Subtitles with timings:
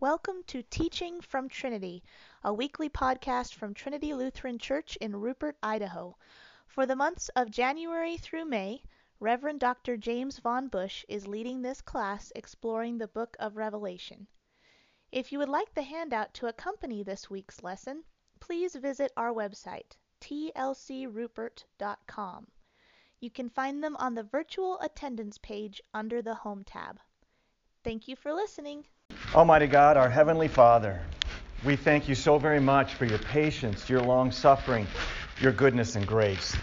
[0.00, 2.02] Welcome to Teaching from Trinity,
[2.42, 6.16] a weekly podcast from Trinity Lutheran Church in Rupert, Idaho.
[6.66, 8.82] For the months of January through May,
[9.18, 9.98] Reverend Dr.
[9.98, 14.26] James Von Bush is leading this class exploring the book of Revelation.
[15.12, 18.04] If you would like the handout to accompany this week's lesson,
[18.40, 22.46] please visit our website, tlcrupert.com.
[23.20, 27.00] You can find them on the virtual attendance page under the Home tab.
[27.84, 28.86] Thank you for listening.
[29.32, 31.06] Almighty God, our Heavenly Father,
[31.62, 34.88] we thank you so very much for your patience, your long suffering,
[35.38, 36.58] your goodness and grace.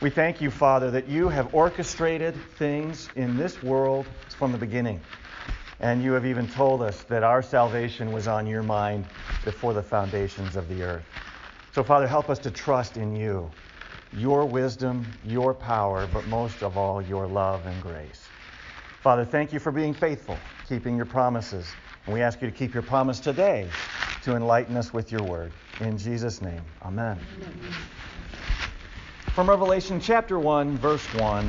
[0.00, 5.02] We thank you, Father, that you have orchestrated things in this world from the beginning.
[5.80, 9.06] And you have even told us that our salvation was on your mind
[9.44, 11.12] before the foundations of the earth.
[11.72, 13.52] So, Father, help us to trust in you,
[14.10, 18.32] your wisdom, your power, but most of all, your love and grace.
[19.02, 21.76] Father, thank you for being faithful, keeping your promises.
[22.06, 23.68] And we ask you to keep your promise today
[24.22, 25.52] to enlighten us with your word.
[25.80, 27.18] In Jesus' name, amen.
[27.36, 27.74] amen.
[29.34, 31.46] From Revelation chapter 1, verse 1,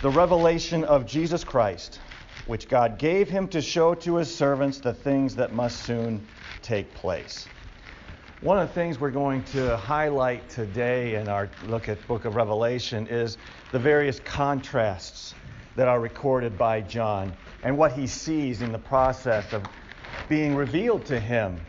[0.00, 2.00] the revelation of Jesus Christ,
[2.46, 6.26] which God gave him to show to his servants the things that must soon
[6.62, 7.48] take place.
[8.40, 12.34] One of the things we're going to highlight today in our look at book of
[12.34, 13.38] Revelation is
[13.70, 15.34] the various contrasts
[15.76, 19.62] that are recorded by John and what he sees in the process of
[20.28, 21.60] being revealed to him.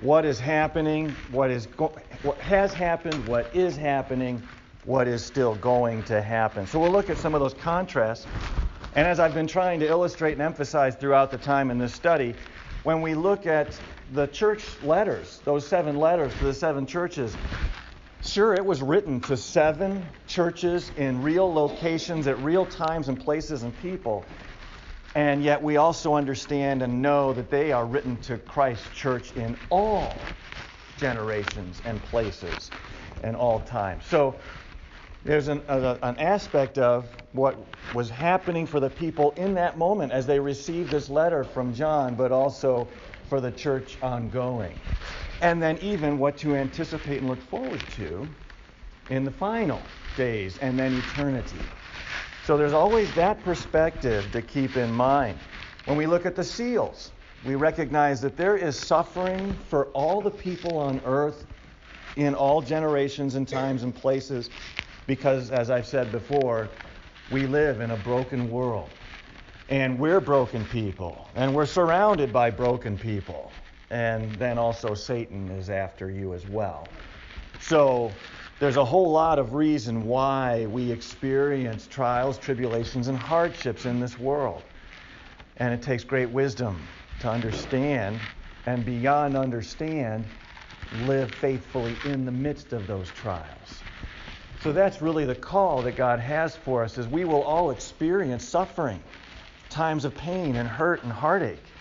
[0.00, 4.48] What is happening, what, is go- what has happened, what is happening,
[4.84, 6.66] what is still going to happen.
[6.66, 8.26] So we'll look at some of those contrasts.
[8.94, 12.34] And as I've been trying to illustrate and emphasize throughout the time in this study,
[12.82, 13.80] when we look at
[14.12, 17.38] the church letters, those seven letters to the seven churches,
[18.24, 23.64] Sure, it was written to seven churches in real locations at real times and places
[23.64, 24.24] and people.
[25.14, 29.58] And yet we also understand and know that they are written to Christ's church in
[29.68, 30.38] all
[30.96, 32.72] generations and places
[33.22, 34.06] and all times.
[34.06, 34.40] So
[35.24, 37.56] there's an, a, an aspect of what
[37.92, 42.16] was happening for the people in that moment as they received this letter from John,
[42.16, 42.92] but also
[43.28, 44.80] for the church ongoing
[45.40, 48.34] and then even what to anticipate and look forward to
[49.08, 51.72] in the final days and then eternity.
[52.42, 55.40] So there's always that perspective to keep in mind.
[55.84, 60.30] When we look at the seals, we recognize that there is suffering for all the
[60.30, 61.46] people on earth
[62.16, 64.50] in all generations and times and places
[65.06, 66.72] because, as I've said before,
[67.28, 68.96] we live in a broken world.
[69.68, 73.54] And we're broken people, and we're surrounded by broken people
[73.92, 76.94] and then also Satan is after you as well.
[77.58, 78.22] So
[78.62, 84.16] there's a whole lot of reason why we experience trials, tribulations, and hardships in this
[84.16, 84.62] world.
[85.56, 86.86] And it takes great wisdom
[87.18, 88.20] to understand
[88.64, 90.28] and beyond understand,
[90.92, 93.82] live faithfully in the midst of those trials.
[94.62, 98.44] So that's really the call that God has for us is we will all experience
[98.48, 99.02] suffering,
[99.70, 101.71] times of pain and hurt and heartache.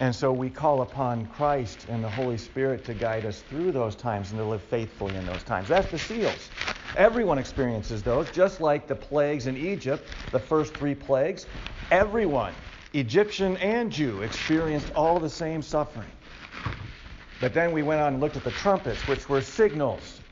[0.00, 3.96] And so we call upon Christ and the Holy Spirit to guide us through those
[3.96, 5.68] times and to live faithfully in those times.
[5.68, 6.52] That's the seals.
[6.94, 11.46] Everyone experiences those, just like the plagues in Egypt, the first three plagues.
[11.90, 12.54] Everyone,
[12.92, 16.12] Egyptian and Jew, experienced all the same suffering.
[17.40, 20.22] But then we went on and looked at the trumpets, which were signals.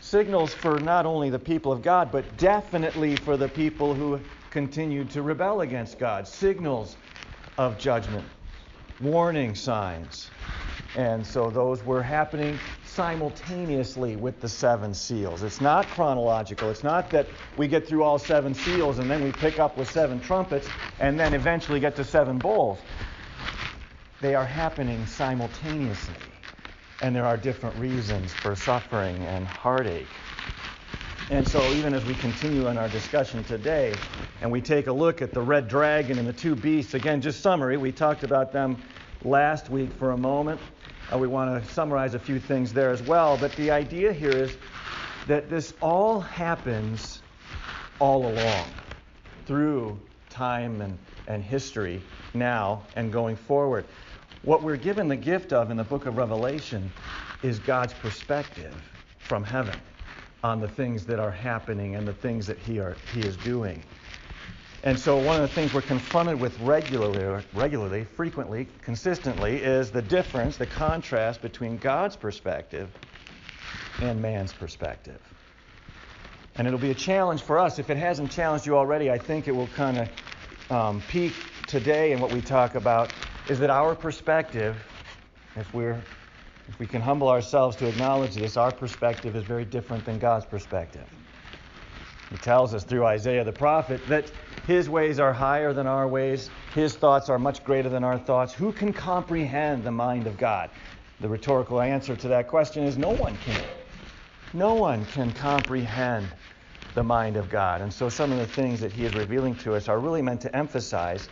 [0.00, 5.10] Signals for not only the people of God, but definitely for the people who continued
[5.10, 6.28] to rebel against God.
[6.28, 6.96] Signals
[7.56, 8.28] of judgment
[9.00, 10.30] warning signs.
[10.94, 15.42] And so those were happening simultaneously with the seven seals.
[15.42, 16.70] It's not chronological.
[16.70, 19.88] It's not that we get through all seven seals and then we pick up with
[19.88, 22.84] seven trumpets and then eventually get to seven bowls.
[24.20, 26.32] They are happening simultaneously.
[27.00, 30.20] And there are different reasons for suffering and heartache.
[31.30, 34.02] And so, even as we continue in our discussion today,
[34.42, 37.40] and we take a look at the red dragon and the two beasts, again, just
[37.40, 38.82] summary, we talked about them
[39.22, 40.60] last week for a moment.
[41.10, 43.38] Uh, we want to summarize a few things there as well.
[43.38, 44.58] But the idea here is
[45.26, 47.22] that this all happens
[47.98, 48.74] all along
[49.46, 49.98] through
[50.28, 52.02] time and, and history
[52.34, 53.86] now and going forward.
[54.42, 56.92] What we're given the gift of in the book of Revelation
[57.40, 58.74] is God's perspective
[59.20, 59.80] from heaven
[60.44, 63.82] on the things that are happening and the things that he, are, he is doing.
[64.82, 70.02] And so, one of the things we're confronted with regularly, regularly, frequently, consistently, is the
[70.02, 72.90] difference, the contrast between God's perspective
[74.02, 75.22] and man's perspective.
[76.58, 77.78] And it'll be a challenge for us.
[77.78, 80.08] If it hasn't challenged you already, I think it will kind of
[80.76, 84.76] um, peak today in what we talk about is that our perspective,
[85.56, 86.04] if we're
[86.68, 90.46] if we can humble ourselves to acknowledge this, our perspective is very different than God's
[90.46, 91.06] perspective.
[92.30, 94.32] He tells us through Isaiah the prophet that
[94.64, 98.54] his ways are higher than our ways, his thoughts are much greater than our thoughts.
[98.54, 100.70] Who can comprehend the mind of God?
[101.20, 103.68] The rhetorical answer to that question is no one can.
[104.52, 106.34] No one can comprehend
[106.94, 107.82] the mind of God.
[107.82, 110.40] And so some of the things that he is revealing to us are really meant
[110.42, 111.28] to emphasize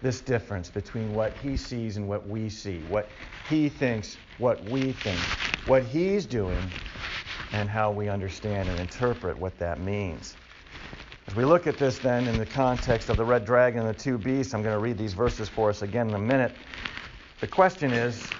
[0.00, 3.12] this difference between what he sees and what we see, what
[3.42, 6.74] he thinks, what we think, what he's doing,
[7.52, 10.36] and how we understand and interpret what that means.
[11.26, 13.94] As we look at this then in the context of the red dragon and the
[14.02, 16.56] two beasts, I'm going to read these verses for us again in a minute.
[17.40, 18.34] The question is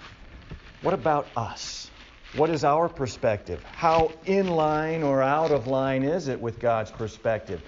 [0.80, 1.90] what about us?
[2.32, 3.62] What is our perspective?
[3.64, 7.62] How in line or out of line is it with God's perspective?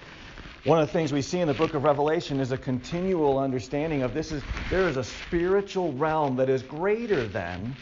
[0.63, 4.01] One of the things we see in the book of Revelation is a continual understanding
[4.01, 7.77] of this is there is a spiritual realm that is greater than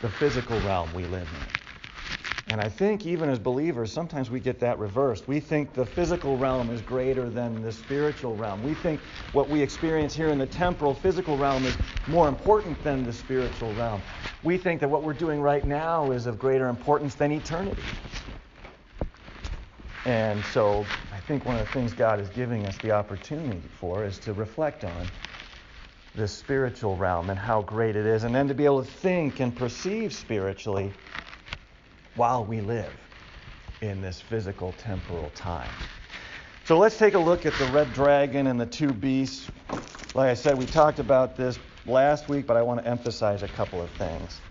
[0.00, 1.48] the physical realm we live in.
[2.46, 5.28] And I think even as believers, sometimes we get that reversed.
[5.28, 8.62] We think the physical realm is greater than the spiritual realm.
[8.62, 9.02] We think
[9.32, 13.74] what we experience here in the temporal physical realm is more important than the spiritual
[13.74, 14.02] realm.
[14.42, 17.90] We think that what we're doing right now is of greater importance than eternity.
[20.06, 24.04] And so I think one of the things God is giving us the opportunity for
[24.04, 25.10] is to reflect on
[26.18, 29.40] this spiritual realm and how great it is, and then to be able to think
[29.40, 30.94] and perceive spiritually
[32.14, 32.94] while we live
[33.80, 35.76] in this physical temporal time.
[36.64, 39.50] So let's take a look at the red dragon and the two beasts.
[40.14, 43.48] Like I said, we talked about this last week, but I want to emphasize a
[43.48, 44.42] couple of things.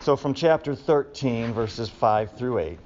[0.00, 2.78] So from chapter 13, verses 5 through 8.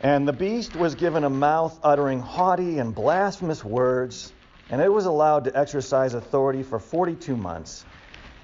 [0.00, 4.32] And the beast was given a mouth uttering haughty and blasphemous words,
[4.70, 7.84] and it was allowed to exercise authority for 42 months.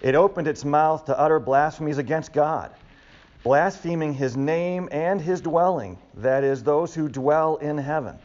[0.03, 2.71] It opened its mouth to utter blasphemies against God,
[3.43, 8.19] blaspheming his name and his dwelling, that is, those who dwell in heaven.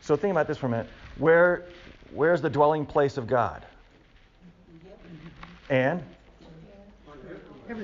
[0.00, 0.88] So think about this for a minute.
[1.18, 1.66] Where,
[2.12, 3.64] where's the dwelling place of God?
[5.70, 6.02] And?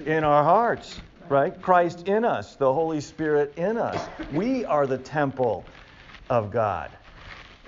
[0.06, 1.62] In our hearts right?
[1.62, 4.06] Christ in us, the Holy Spirit in us.
[4.32, 5.64] We are the temple
[6.28, 6.90] of God.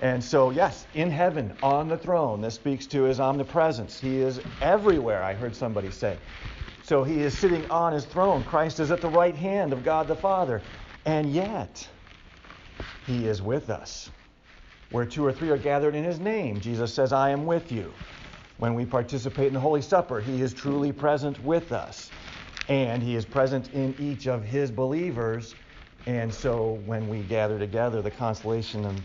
[0.03, 3.99] And so, yes, in heaven, on the throne, this speaks to his omnipresence.
[4.01, 6.19] He is everywhere, I heard somebody say.
[6.81, 8.43] So he is sitting on his throne.
[8.45, 10.65] Christ is at the right hand of God the Father.
[11.05, 11.89] And yet,
[13.01, 14.11] he is with us.
[14.89, 17.95] Where two or three are gathered in his name, Jesus says, I am with you.
[18.57, 22.13] When we participate in the Holy Supper, he is truly present with us
[22.69, 25.55] and he is present in each of his believers.
[26.07, 29.03] And so when we gather together, the consolation of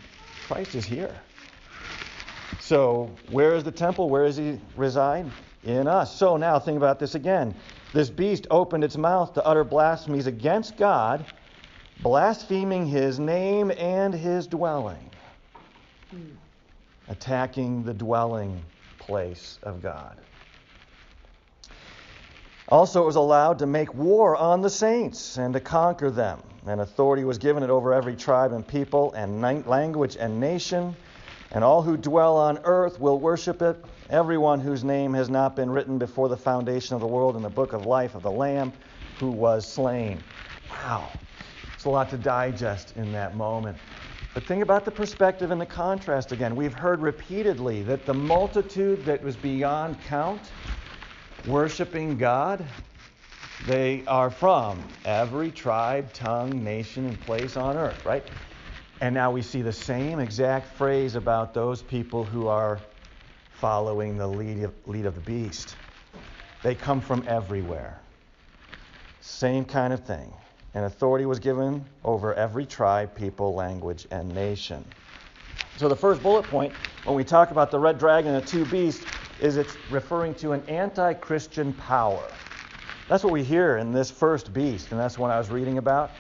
[0.49, 1.15] Christ is here.
[2.59, 4.09] So, where is the temple?
[4.09, 5.31] Where does he reside?
[5.63, 6.17] In us.
[6.17, 7.55] So, now think about this again.
[7.93, 11.27] This beast opened its mouth to utter blasphemies against God,
[12.01, 15.11] blaspheming his name and his dwelling,
[17.09, 18.63] attacking the dwelling
[18.99, 20.17] place of God.
[22.69, 26.41] Also, it was allowed to make war on the saints and to conquer them.
[26.69, 30.95] And authority was given it over every tribe and people and language and nation.
[31.53, 33.77] And all who dwell on earth will worship it.
[34.11, 37.51] Everyone whose name has not been written before the foundation of the world in the
[37.51, 38.73] book of life of the Lamb
[39.19, 40.23] who was slain.
[40.71, 41.13] Wow.
[41.75, 43.79] It's a lot to digest in that moment.
[44.35, 46.55] But think about the perspective and the contrast again.
[46.55, 50.53] We've heard repeatedly that the multitude that was beyond count
[51.45, 52.65] worshiping God,
[53.67, 58.25] they are from every tribe, tongue, nation, and place on earth, right?
[59.01, 62.81] And now we see the same exact phrase about those people who are
[63.53, 65.77] following the lead of, lead of the beast.
[66.63, 68.01] They come from everywhere.
[69.21, 70.33] Same kind of thing.
[70.75, 74.85] And authority was given over every tribe, people, language, and nation.
[75.77, 76.73] So the first bullet point,
[77.05, 79.05] when we talk about the red dragon and the two beasts,
[79.41, 82.23] is it's referring to an anti Christian power.
[83.09, 86.19] That's what we hear in this first beast, and that's what I was reading about.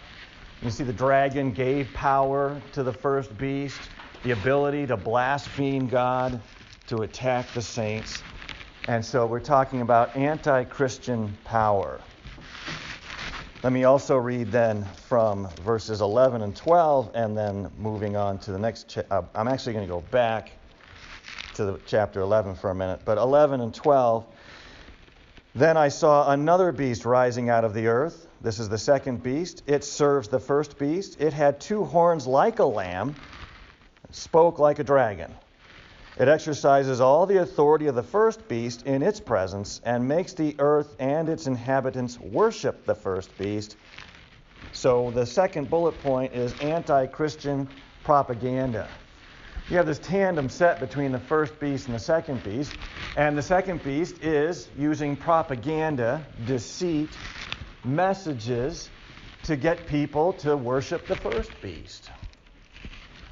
[0.62, 3.90] You see, the dragon gave power to the first beast,
[4.22, 6.40] the ability to blaspheme God,
[6.86, 8.24] to attack the saints.
[8.86, 12.02] And so we're talking about anti Christian power.
[13.62, 18.50] Let me also read then from verses 11 and 12, and then moving on to
[18.50, 18.88] the next.
[18.88, 20.52] Cha- uh, I'm actually going to go back
[21.52, 24.26] to the chapter 11 for a minute, but 11 and 12.
[25.58, 28.28] Then I saw another beast rising out of the earth.
[28.40, 29.64] This is the second beast.
[29.66, 31.20] It serves the first beast.
[31.20, 33.16] It had two horns like a lamb,
[34.12, 35.34] spoke like a dragon.
[36.16, 40.54] It exercises all the authority of the first beast in its presence and makes the
[40.60, 43.78] earth and its inhabitants worship the first beast.
[44.70, 47.68] So the second bullet point is anti Christian
[48.04, 48.92] propaganda.
[49.68, 52.74] You have this tandem set between the first beast and the second beast,
[53.14, 57.18] and the second beast is using propaganda, deceit,
[57.84, 58.90] messages
[59.42, 62.10] to get people to worship the first beast.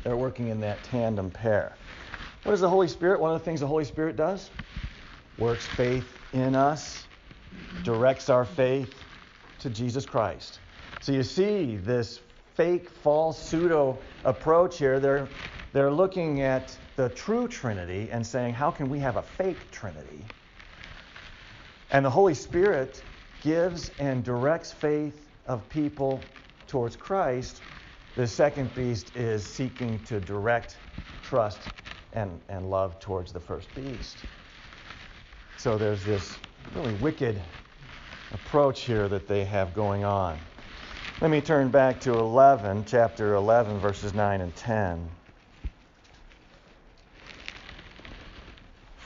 [0.02, 1.78] They're working in that tandem pair.
[2.42, 3.20] What is the Holy Spirit?
[3.20, 4.50] One of the things the Holy Spirit does
[5.36, 7.06] works faith in us,
[7.82, 9.04] directs our faith
[9.58, 10.60] to Jesus Christ.
[11.00, 12.20] So you see this
[12.54, 15.00] fake, false, pseudo approach here.
[15.00, 15.30] They're,
[15.76, 20.24] they're looking at the true Trinity and saying, how can we have a fake Trinity?
[21.90, 23.04] And the Holy Spirit
[23.40, 26.26] gives and directs faith of people
[26.66, 27.60] towards Christ.
[28.14, 30.78] The second beast is seeking to direct
[31.22, 31.68] trust
[32.14, 34.24] and, and love towards the first beast.
[35.58, 36.38] So there's this
[36.72, 37.38] really wicked
[38.32, 40.40] approach here that they have going on.
[41.20, 45.10] Let me turn back to 11, chapter 11, verses 9 and 10.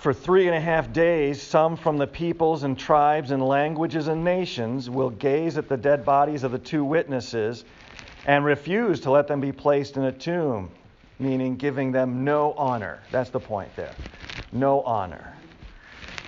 [0.00, 4.24] For three and a half days, some from the peoples and tribes and languages and
[4.24, 7.66] nations will gaze at the dead bodies of the two witnesses
[8.24, 10.70] and refuse to let them be placed in a tomb
[11.18, 13.02] meaning giving them no honor.
[13.10, 13.94] That's the point there.
[14.52, 15.34] No honor.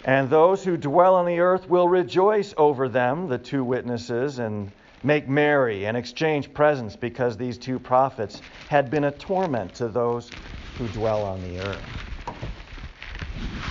[0.04, 4.70] And those who dwell on the earth will rejoice over them, the two witnesses, and
[5.02, 10.30] make merry and exchange presents because these two prophets had been a torment to those
[10.76, 12.11] who dwell on the earth.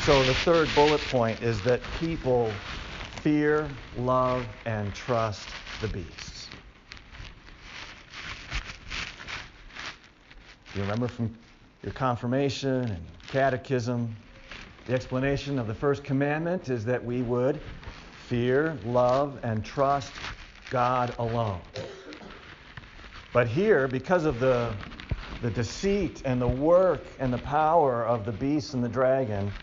[0.01, 2.59] So the third bullet point is that people
[3.19, 6.49] fear, love, and trust the beasts.
[10.73, 11.37] You remember from
[11.83, 14.15] your confirmation and catechism,
[14.87, 17.61] the explanation of the first commandment is that we would
[18.27, 20.21] fear, love, and trust
[20.71, 21.61] God alone.
[23.33, 24.77] But here, because of the,
[25.41, 29.53] the deceit and the work and the power of the beast and the dragon,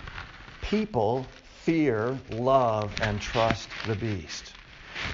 [0.69, 4.57] people fear, love, and trust the beast.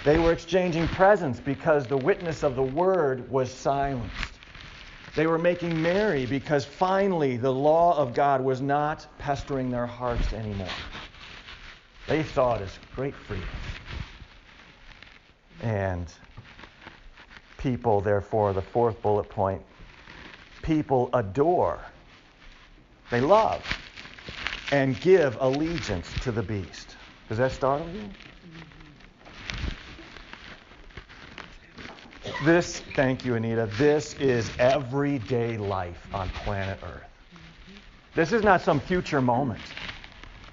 [0.03, 4.41] They were exchanging presents because the witness of the word was silenced.
[5.15, 10.33] They were making merry because finally the law of God was not pestering their hearts
[10.33, 10.91] anymore.
[12.07, 13.55] They saw it as great freedom.
[15.61, 16.13] And
[17.59, 19.63] people, therefore, the fourth bullet point,
[20.63, 21.93] people adore,
[23.11, 23.74] they love,
[24.71, 26.97] and give allegiance to the beast.
[27.29, 28.15] Does that startle you?
[32.45, 37.11] This, thank you, Anita, this is everyday life on planet Earth.
[38.15, 39.75] This is not some future moment.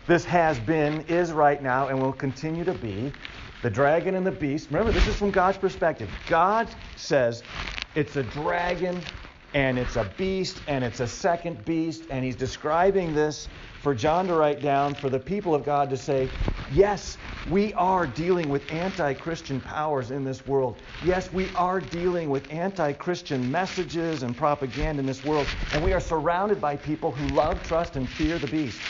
[0.08, 3.14] This has been, is right now, and will continue to be
[3.62, 4.70] the dragon and the beast.
[4.70, 6.10] Remember, this is from God's perspective.
[6.26, 7.44] God says
[7.96, 9.06] it's a dragon
[9.54, 14.28] and it's a beast and it's a second beast, and he's describing this for John
[14.28, 16.32] to write down, for the people of God to say,
[16.70, 20.76] yes, we are dealing with anti Christian powers in this world.
[21.02, 25.52] Yes, we are dealing with anti Christian messages and propaganda in this world.
[25.74, 28.82] And we are surrounded by people who love, trust, and fear the beast.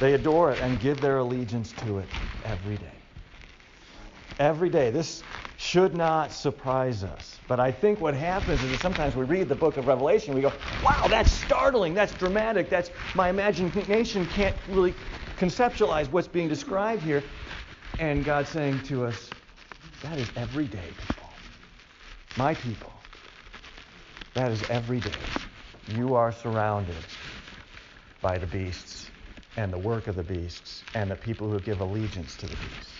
[0.00, 2.08] They adore it and give their allegiance to it
[2.44, 3.03] every day.
[4.38, 4.90] Every day.
[4.90, 5.24] This
[5.56, 7.40] should not surprise us.
[7.46, 10.42] But I think what happens is that sometimes we read the book of Revelation, we
[10.42, 14.96] go, wow, that's startling, that's dramatic, that's my imagination can't really
[15.36, 17.30] conceptualize what's being described here.
[17.98, 19.34] And God's saying to us,
[20.02, 21.30] that is everyday people.
[22.36, 23.04] My people.
[24.34, 25.36] That is every day.
[25.86, 27.08] You are surrounded
[28.20, 29.12] by the beasts
[29.56, 32.93] and the work of the beasts and the people who give allegiance to the beasts.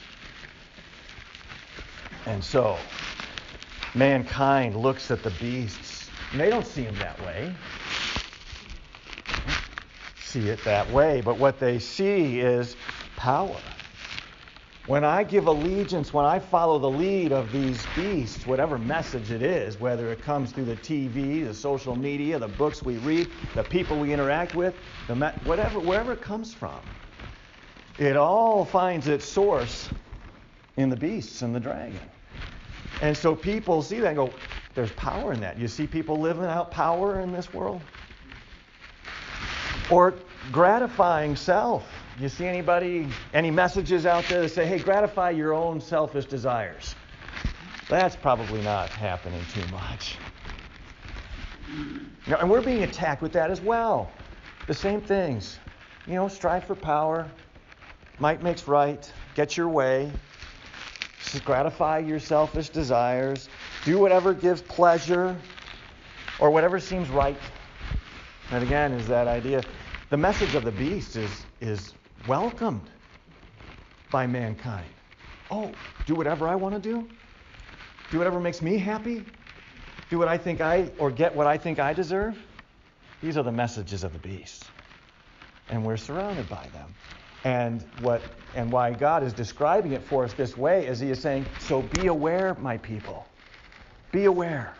[2.27, 2.79] And so,
[3.95, 7.57] mankind looks at the beasts, and they don't see them that way
[10.19, 12.77] see it that way, but what they see is
[13.17, 13.63] power.
[14.87, 19.43] When I give allegiance, when I follow the lead of these beasts, whatever message it
[19.43, 23.65] is, whether it comes through the TV, the social media, the books we read, the
[23.65, 24.75] people we interact with,
[25.07, 26.83] the me- whatever, wherever it comes from,
[27.99, 29.91] it all finds its source
[30.77, 32.11] in the beasts and the dragon.
[33.01, 34.35] And so people see that and go,
[34.75, 35.59] there's power in that.
[35.59, 37.81] You see people living out power in this world?
[39.91, 40.15] Or
[40.53, 41.87] gratifying self.
[42.21, 46.95] You see anybody, any messages out there that say, hey, gratify your own selfish desires?
[47.89, 50.17] That's probably not happening too much.
[52.27, 54.13] and we're being attacked with that as well.
[54.67, 55.59] the same things.
[56.07, 57.31] You know, strive for power,
[58.19, 60.11] might makes right, get your way,
[61.41, 63.49] gratify your selfish desires,
[63.85, 65.37] do whatever gives pleasure
[66.41, 67.37] or whatever seems right.
[68.51, 69.63] And again, is that idea.
[70.11, 71.95] The message of the beast is, is
[72.27, 72.89] welcomed
[74.11, 74.87] by mankind.
[75.51, 75.73] Oh,
[76.07, 77.09] do whatever I want to do?
[78.11, 79.25] Do whatever makes me happy?
[80.11, 82.39] Do what I think I, or get what I think I deserve?
[83.23, 84.65] These are the messages of the beast.
[85.71, 86.95] And we're surrounded by them.
[87.45, 91.21] And what and why God is describing it for us this way is he is
[91.21, 93.27] saying, so be aware, my people.
[94.13, 94.77] Be aware.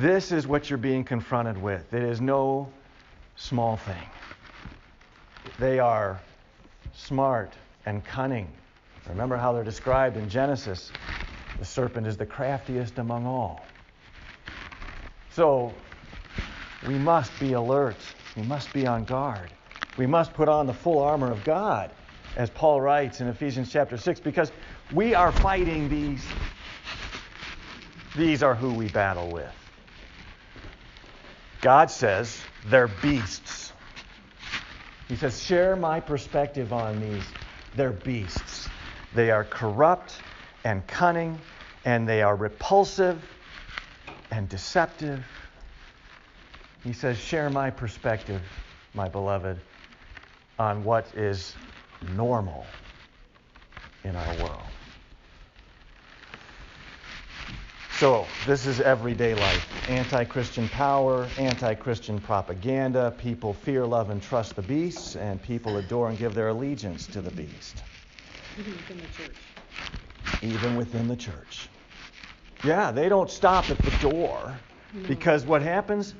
[0.00, 1.94] This is what you're being confronted with.
[1.94, 2.72] It is no
[3.36, 4.10] small thing.
[5.58, 6.20] They are
[6.92, 7.54] smart
[7.86, 8.48] and cunning.
[9.08, 10.92] Remember how they're described in Genesis.
[11.58, 13.68] The serpent is the craftiest among all.
[15.30, 15.72] So
[16.82, 18.04] we must be alert.
[18.34, 19.50] We must be on guard.
[19.98, 21.90] We must put on the full armor of God,
[22.36, 24.52] as Paul writes in Ephesians chapter 6, because
[24.94, 26.24] we are fighting these.
[28.14, 29.52] These are who we battle with.
[31.60, 33.72] God says they're beasts.
[35.08, 37.34] He says, share my perspective on these.
[37.74, 38.70] They're beasts.
[39.14, 40.22] They are corrupt
[40.64, 41.40] and cunning,
[41.84, 43.20] and they are repulsive
[44.30, 45.24] and deceptive.
[46.84, 48.42] He says, share my perspective,
[48.94, 49.58] my beloved,
[50.58, 51.56] on what is
[52.02, 52.66] normal
[54.04, 54.64] in our world.
[57.90, 59.64] So, this is everyday life.
[59.88, 63.12] Anti Christian power, anti Christian propaganda.
[63.18, 67.20] People fear, love, and trust the beast, and people adore and give their allegiance to
[67.20, 67.82] the beast.
[68.56, 69.36] Even within the church.
[70.42, 71.68] Even within the church.
[72.62, 74.60] Yeah, they don't stop at the door
[74.94, 75.08] No.
[75.08, 76.14] because what happens?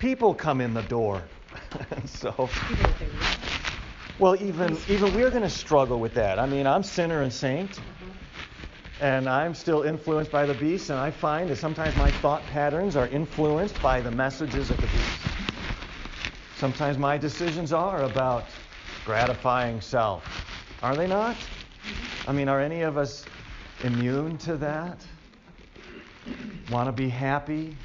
[0.00, 1.22] People come in the door.
[2.06, 2.34] so,
[2.70, 3.60] Even if they realize.
[4.20, 6.38] Well, even even we're going to struggle with that.
[6.38, 7.80] I mean, I'm sinner and saint,
[9.00, 12.96] and I'm still influenced by the beast, and I find that sometimes my thought patterns
[12.96, 15.38] are influenced by the messages of the beast.
[16.54, 18.54] Sometimes my decisions are about
[19.04, 20.22] gratifying self.
[20.82, 21.48] Are they not?
[22.26, 23.26] I mean, are any of us
[23.80, 25.02] immune to that?
[26.68, 27.78] Want to be happy?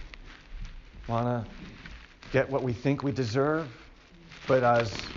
[1.07, 1.45] Want to
[2.29, 3.71] get what we think we deserve?
[4.47, 5.13] But as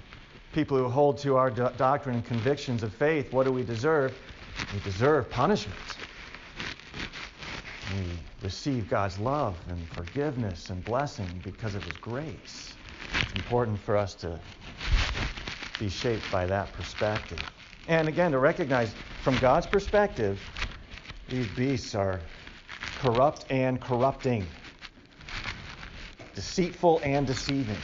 [0.52, 4.16] people who hold to our do- doctrine and convictions of faith, what do we deserve?
[4.70, 5.98] We deserve punishment.
[7.88, 12.76] We receive God's love and forgiveness and blessing because of His grace.
[13.22, 14.40] It's important for us to
[15.78, 17.40] be shaped by that perspective.
[17.86, 20.38] And again, to recognize from God's perspective,
[21.28, 22.20] these beasts are
[22.94, 24.50] corrupt and corrupting,
[26.34, 27.82] deceitful and deceiving,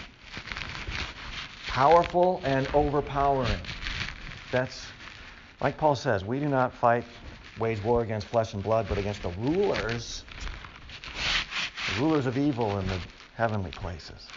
[1.75, 3.59] powerful and overpowering.
[4.53, 4.87] That's
[5.61, 7.05] like Paul says, we do not fight,
[7.59, 10.25] wage war against flesh and blood, but against the rulers,
[11.15, 12.99] the rulers of evil in the
[13.35, 14.29] heavenly places.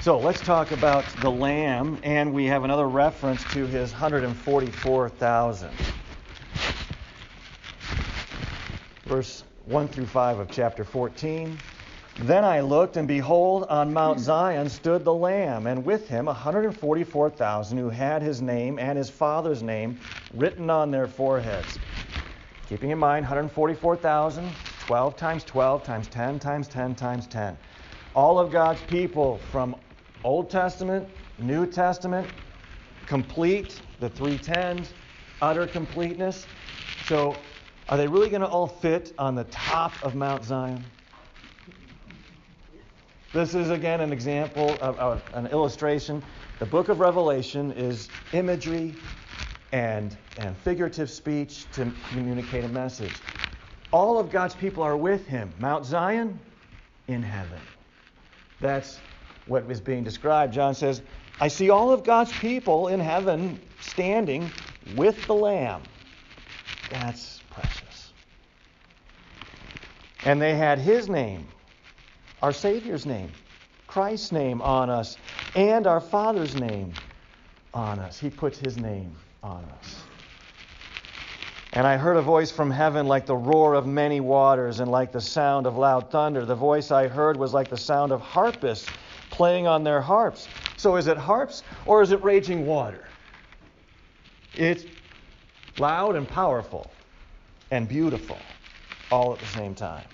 [0.00, 5.70] So let's talk about the Lamb, and we have another reference to his 144,000.
[9.04, 11.58] Verse 1 through 5 of chapter 14.
[12.20, 17.78] Then I looked, and behold, on Mount Zion stood the Lamb, and with him 144,000
[17.78, 20.00] who had his name and his father's name
[20.34, 21.78] written on their foreheads.
[22.66, 27.56] Keeping in mind, 144,000, 12 times 12 times 10 times 10 times 10.
[28.14, 29.76] All of God's people from
[30.24, 31.06] Old Testament,
[31.38, 32.28] New Testament,
[33.06, 34.96] complete, the three tens,
[35.40, 36.48] utter completeness.
[37.00, 37.44] So,
[37.88, 40.84] are they really going to all fit on the top of Mount Zion?
[43.32, 46.24] This is again an example of, of an illustration.
[46.58, 48.96] The book of Revelation is imagery
[49.72, 53.22] and, and figurative speech to communicate a message.
[53.90, 55.52] All of God's people are with him.
[55.58, 56.40] Mount Zion,
[57.08, 57.62] in heaven.
[58.60, 59.02] That's
[59.46, 60.52] what is being described.
[60.52, 61.02] John says,
[61.40, 65.84] I see all of God's people in heaven standing with the Lamb.
[66.88, 68.12] That's precious.
[70.24, 71.48] And they had his name,
[72.42, 73.32] our Savior's name,
[73.86, 75.18] Christ's name on us,
[75.54, 76.92] and our Father's name
[77.74, 78.18] on us.
[78.18, 80.02] He puts his name on us.
[81.72, 85.12] And I heard a voice from heaven like the roar of many waters and like
[85.12, 86.44] the sound of loud thunder.
[86.44, 88.90] The voice I heard was like the sound of harpists
[89.30, 90.48] playing on their harps.
[90.76, 93.04] So is it harps or is it raging water?
[94.54, 94.86] It's
[95.76, 96.90] loud and powerful
[97.70, 98.44] and beautiful
[99.10, 100.06] all at the same time.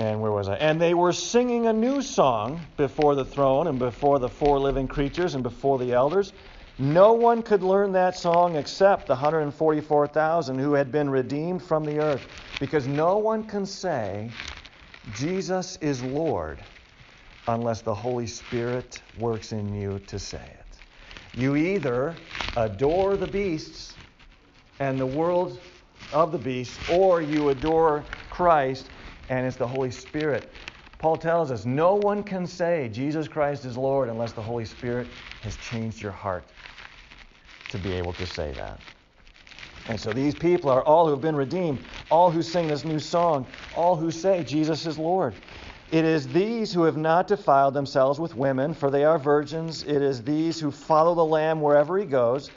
[0.00, 0.54] And where was I?
[0.56, 4.88] And they were singing a new song before the throne and before the four living
[4.88, 6.32] creatures and before the elders.
[6.78, 11.98] No one could learn that song except the 144,000 who had been redeemed from the
[11.98, 12.26] earth.
[12.58, 14.32] Because no one can say,
[15.10, 16.64] Jesus is Lord,
[17.46, 20.82] unless the Holy Spirit works in you to say it.
[21.34, 22.22] You either
[22.56, 23.98] adore the beasts
[24.78, 25.60] and the world
[26.10, 28.90] of the beasts, or you adore Christ
[29.30, 30.52] and it's the Holy Spirit.
[30.98, 35.08] Paul tells us no one can say Jesus Christ is Lord unless the Holy Spirit
[35.38, 36.52] has changed your heart
[37.68, 38.80] to be able to say that.
[39.86, 42.98] And so these people are all who have been redeemed, all who sing this new
[42.98, 45.36] song, all who say Jesus is Lord.
[45.90, 49.84] It is these who have not defiled themselves with women, for they are virgins.
[49.84, 52.50] It is these who follow the Lamb wherever he goes.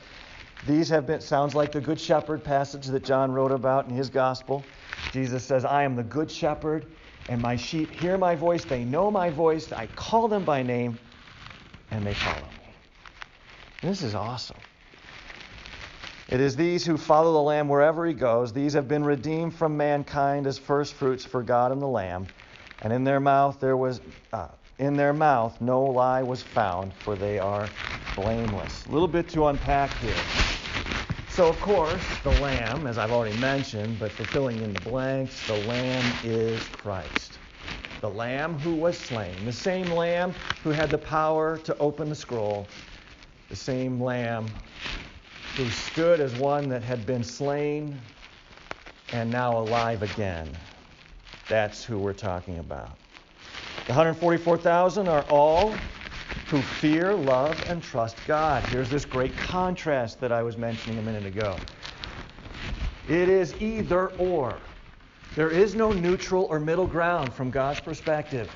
[0.64, 4.10] These have been, sounds like the Good Shepherd passage that John wrote about in his
[4.10, 4.70] gospel.
[5.13, 6.88] Jesus says, I am the Good Shepherd,
[7.30, 8.65] and my sheep hear my voice.
[8.65, 9.71] They know my voice.
[9.71, 10.97] I call them by name,
[11.91, 12.76] and they follow me.
[13.84, 14.58] This is awesome.
[16.30, 18.54] It is these who follow the Lamb wherever he goes.
[18.54, 22.28] These have been redeemed from mankind as firstfruits for God and the Lamb.
[22.82, 24.47] And in their mouth there was, uh,
[24.80, 27.71] in their mouth no lie was found, for they are
[28.15, 28.88] blameless.
[28.88, 30.26] A little bit to unpack here.
[31.34, 35.58] So, of course, the Lamb, as I've already mentioned, but fulfilling in the blanks, the
[35.58, 37.39] Lamb is Christ.
[38.02, 39.43] The Lamb who was slain.
[39.43, 42.69] The same Lamb who had the power to open the scroll.
[43.50, 44.54] The same Lamb
[45.56, 48.00] who stood as one that had been slain
[49.12, 50.56] and now alive again.
[51.48, 53.00] That's who we're talking about.
[53.88, 55.80] The 144,000 are all
[56.54, 58.63] who fear, love, and trust God.
[58.63, 61.63] Here's this great contrast that I was mentioning a minute ago.
[63.08, 64.70] It is either or.
[65.34, 68.56] There is no neutral or middle ground from God's perspective.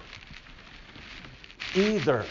[1.73, 2.29] Either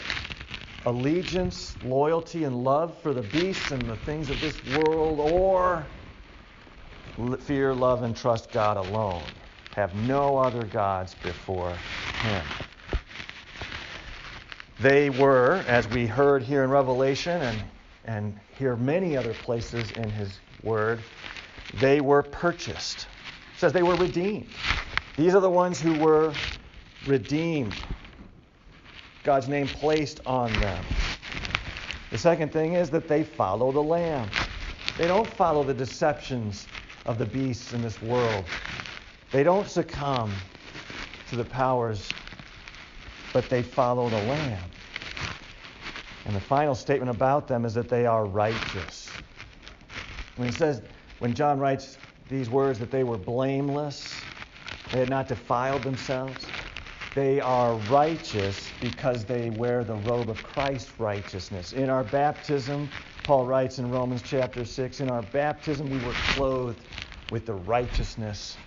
[0.85, 5.91] allegiance, loyalty, and love for the beasts and the things of this world, or
[7.41, 9.33] fear, love, and trust God alone.
[9.71, 11.83] Have no other gods before
[12.15, 12.47] Him.
[14.79, 17.63] They were, as we heard here in Revelation and,
[18.05, 21.05] and hear many other places in His Word,
[21.73, 23.07] they were purchased.
[23.53, 24.59] It says they were redeemed.
[25.15, 26.39] These are the ones who were
[27.03, 27.83] redeemed
[29.23, 30.87] God's name placed on them.
[32.11, 34.31] The second thing is that they follow the Lamb.
[34.95, 36.69] They don't follow the deceptions
[37.05, 38.51] of the beasts in this world.
[39.31, 40.43] They don't succumb
[41.25, 42.15] to the powers,
[43.37, 44.71] but they follow the Lamb.
[46.25, 49.19] And the final statement about them is that they are righteous.
[50.37, 50.81] When he says,
[51.19, 54.25] when John writes these words, that they were blameless,
[54.89, 56.53] they had not defiled themselves,
[57.13, 61.73] they are righteous because they wear the robe of Christ's righteousness.
[61.73, 66.85] In our baptism, Paul writes in Romans chapter 6, in our baptism we were clothed
[67.29, 68.57] with the righteousness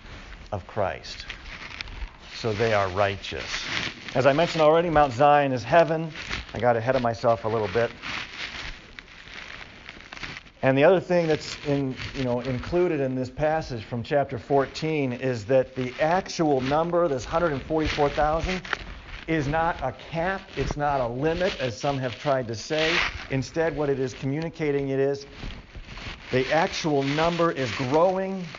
[0.53, 1.27] of Christ.
[2.41, 3.69] So they are righteous.
[4.15, 6.11] As I mentioned already, Mount Zion is heaven.
[6.55, 7.93] I got ahead of myself a little bit.
[10.63, 15.13] And the other thing that's in, you know, included in this passage from chapter 14
[15.13, 18.63] is that the actual number, this 144,000,
[19.27, 23.03] is not a cap, it's not a limit, as some have tried to say.
[23.29, 25.27] Instead, what it is communicating it is
[26.31, 28.49] the actual number is growing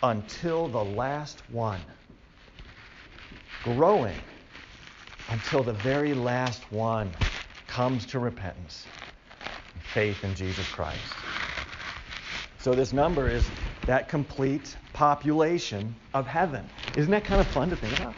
[0.00, 1.82] until the last one.
[3.62, 4.16] Growing
[5.28, 7.10] until the very last one
[7.68, 8.86] comes to repentance,
[9.94, 10.98] faith in Jesus Christ.
[12.58, 13.50] So this number is
[13.86, 16.68] that complete population of heaven.
[16.96, 18.14] Isn't that kind of fun to think about?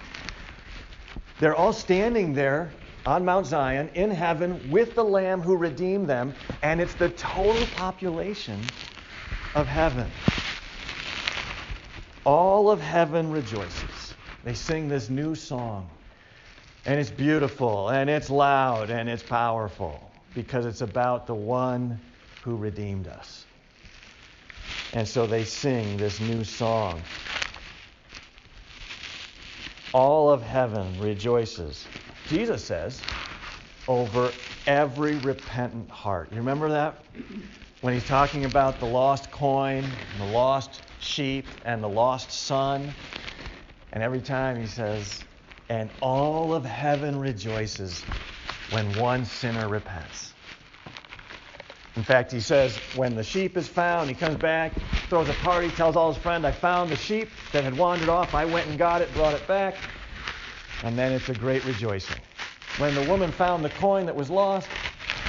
[1.40, 2.70] They're all standing there
[3.06, 7.66] on Mount Zion in heaven with the Lamb who redeemed them, and it's the total
[7.76, 8.60] population
[9.54, 10.06] of heaven.
[12.24, 14.03] All of heaven rejoices.
[14.44, 15.88] They sing this new song,
[16.84, 21.98] and it's beautiful, and it's loud, and it's powerful because it's about the one
[22.42, 23.46] who redeemed us.
[24.92, 27.02] And so they sing this new song.
[29.92, 31.88] All of heaven rejoices,
[32.26, 33.00] Jesus says,
[33.88, 34.34] over
[34.66, 36.28] every repentant heart.
[36.32, 37.02] You remember that?
[37.80, 42.94] When he's talking about the lost coin, the lost sheep, and the lost son.
[43.94, 45.24] And every time he says,
[45.70, 48.06] and all of heaven rejoices
[48.66, 50.34] when one sinner repents.
[51.96, 55.70] In fact, he says, when the sheep is found, he comes back, throws a party,
[55.70, 58.34] tells all his friends, I found the sheep that had wandered off.
[58.34, 59.84] I went and got it, brought it back.
[60.82, 62.20] And then it's a great rejoicing.
[62.76, 64.72] When the woman found the coin that was lost,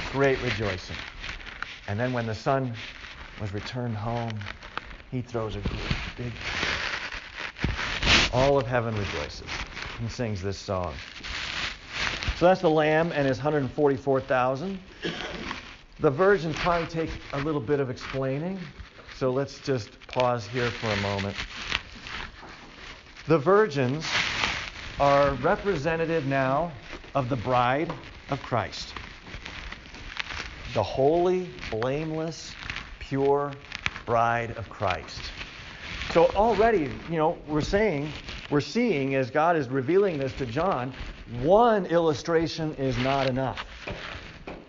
[0.08, 0.98] great rejoicing.
[1.86, 2.82] And then when the son
[3.38, 4.48] was returned home,
[5.12, 5.64] he throws a
[6.16, 6.34] big.
[8.32, 9.64] All of heaven rejoices
[9.98, 10.94] and sings this song.
[12.34, 14.78] So that's the Lamb and his 144,000.
[16.00, 18.60] The virgins probably take a little bit of explaining,
[19.10, 21.38] so let's just pause here for a moment.
[23.26, 24.20] The virgins
[25.00, 26.72] are representative now
[27.14, 28.96] of the bride of Christ.
[30.74, 32.58] The holy, blameless,
[32.98, 33.56] pure
[34.04, 35.35] bride of Christ.
[36.08, 38.14] So already, you know, we're saying,
[38.48, 40.94] we're seeing as God is revealing this to John,
[41.26, 43.66] one illustration is not enough.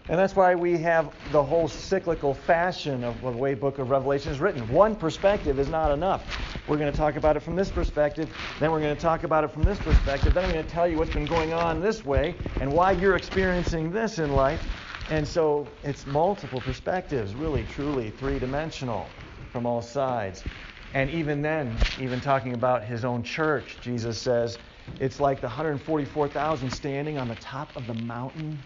[0.10, 4.32] And that's why we have the whole cyclical fashion of the way Book of Revelation
[4.32, 4.67] is written.
[4.67, 6.28] One perspective is not enough.
[6.65, 9.43] We're going to talk about it from this perspective, then we're going to talk about
[9.43, 12.04] it from this perspective, then I'm going to tell you what's been going on this
[12.04, 14.62] way and why you're experiencing this in life.
[15.08, 19.15] And so it's multiple perspectives, really, truly three dimensional
[19.50, 20.45] from all sides.
[20.97, 24.57] And even then, even talking about his own church, Jesus says
[24.99, 28.63] it's like the 144,000 standing on the top of the mountain.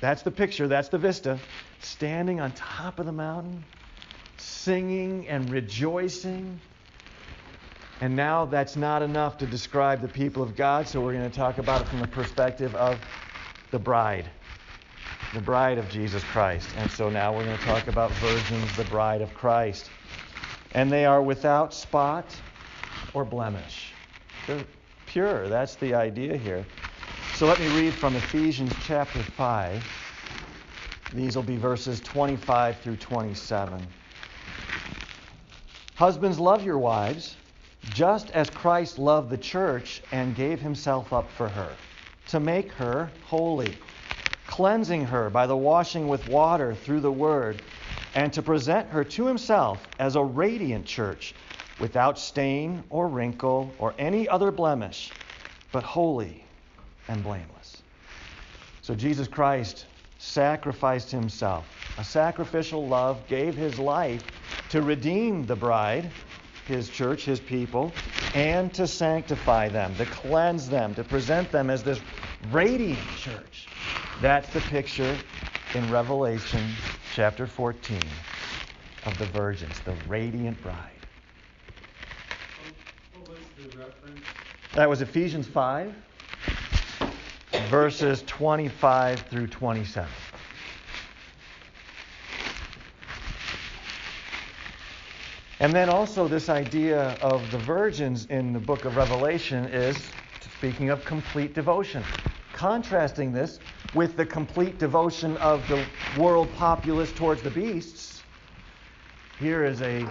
[0.00, 1.38] That's the picture, that's the vista.
[1.78, 3.62] Standing on top of the mountain,
[4.36, 6.60] singing and rejoicing.
[8.00, 11.36] And now that's not enough to describe the people of God, so we're going to
[11.36, 13.00] talk about it from the perspective of
[13.70, 14.28] the bride,
[15.32, 16.74] the bride of Jesus Christ.
[16.76, 19.92] And so now we're going to talk about virgins, the bride of Christ.
[20.72, 22.40] And they are without spot
[23.12, 23.96] or blemish.
[24.46, 24.66] They're
[25.06, 25.48] pure.
[25.48, 26.68] That's the idea here.
[27.30, 29.84] So let me read from Ephesians chapter 5.
[31.12, 33.86] These will be verses 25 through 27.
[35.94, 37.38] Husbands, love your wives,
[37.90, 41.80] just as Christ loved the church and gave himself up for her,
[42.26, 43.78] to make her holy,
[44.46, 47.62] cleansing her by the washing with water through the word,
[48.16, 51.34] and to present her to himself as a radiant church,
[51.78, 55.14] without stain or wrinkle or any other blemish,
[55.70, 56.42] but holy
[57.08, 57.82] and blameless.
[58.80, 61.66] So Jesus Christ sacrificed himself.
[61.98, 64.24] A sacrificial love gave his life
[64.70, 66.10] to redeem the bride,
[66.64, 68.00] his church, his people,
[68.32, 72.02] and to sanctify them, to cleanse them, to present them as this
[72.40, 73.70] radiant church.
[74.16, 75.22] That's the picture
[75.74, 76.78] in Revelation
[77.16, 77.98] chapter 14
[79.06, 80.76] of the virgins, the radiant bride.
[84.74, 85.94] That was Ephesians 5,
[87.70, 90.10] verses 25 through 27.
[95.60, 100.12] And then also, this idea of the virgins in the book of Revelation is
[100.58, 102.04] speaking of complete devotion.
[102.52, 103.58] Contrasting this
[103.96, 105.84] with the complete devotion of the
[106.20, 108.22] world populace towards the beasts,
[109.40, 110.06] here is a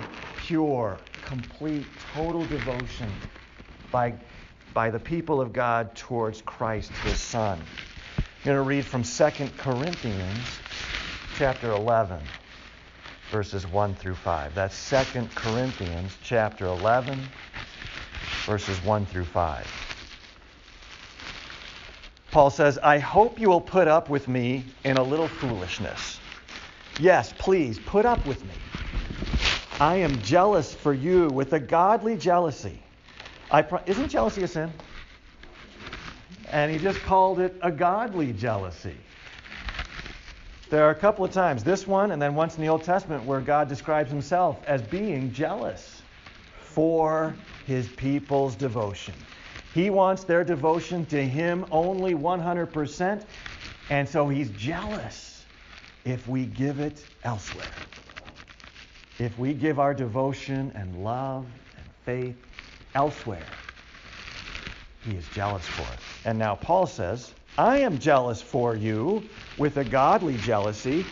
[0.47, 3.09] pure, complete, total devotion
[3.91, 4.13] by,
[4.73, 7.59] by the people of God towards Christ, his Son.
[7.59, 10.59] I'm going to read from 2 Corinthians
[11.37, 12.19] chapter 11
[13.31, 14.55] verses 1 through 5.
[14.55, 17.19] That's 2 Corinthians chapter 11,
[18.45, 19.84] verses 1 through 5.
[22.35, 26.19] Paul says, I hope you will put up with me in a little foolishness.
[26.97, 28.61] Yes, please, put up with me.
[29.79, 32.83] I am jealous for you with a godly jealousy.
[33.49, 34.73] Pro- Isn't jealousy a sin?
[36.49, 38.97] And he just called it a godly jealousy.
[40.69, 43.23] There are a couple of times, this one and then once in the Old Testament,
[43.23, 46.03] where God describes himself as being jealous
[46.59, 49.15] for his people's devotion.
[49.75, 53.25] He wants their devotion to him only 100%,
[53.89, 55.45] and so he's jealous
[56.05, 57.83] if we give it elsewhere.
[59.19, 62.37] If we give our devotion and love and faith
[62.93, 63.65] elsewhere,
[65.01, 65.99] he is jealous for it.
[66.23, 71.11] And now Paul says, I am jealous for you with a godly jealousy.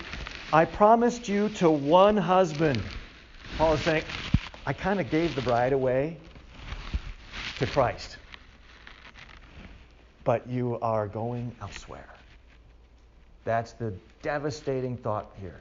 [0.54, 2.89] I promised you to one husband.
[3.58, 4.06] Paul is saying,
[4.65, 6.21] I kind of gave the bride away
[7.58, 8.19] to Christ.
[10.23, 12.09] But you are going elsewhere.
[13.45, 15.59] That's the devastating thought here.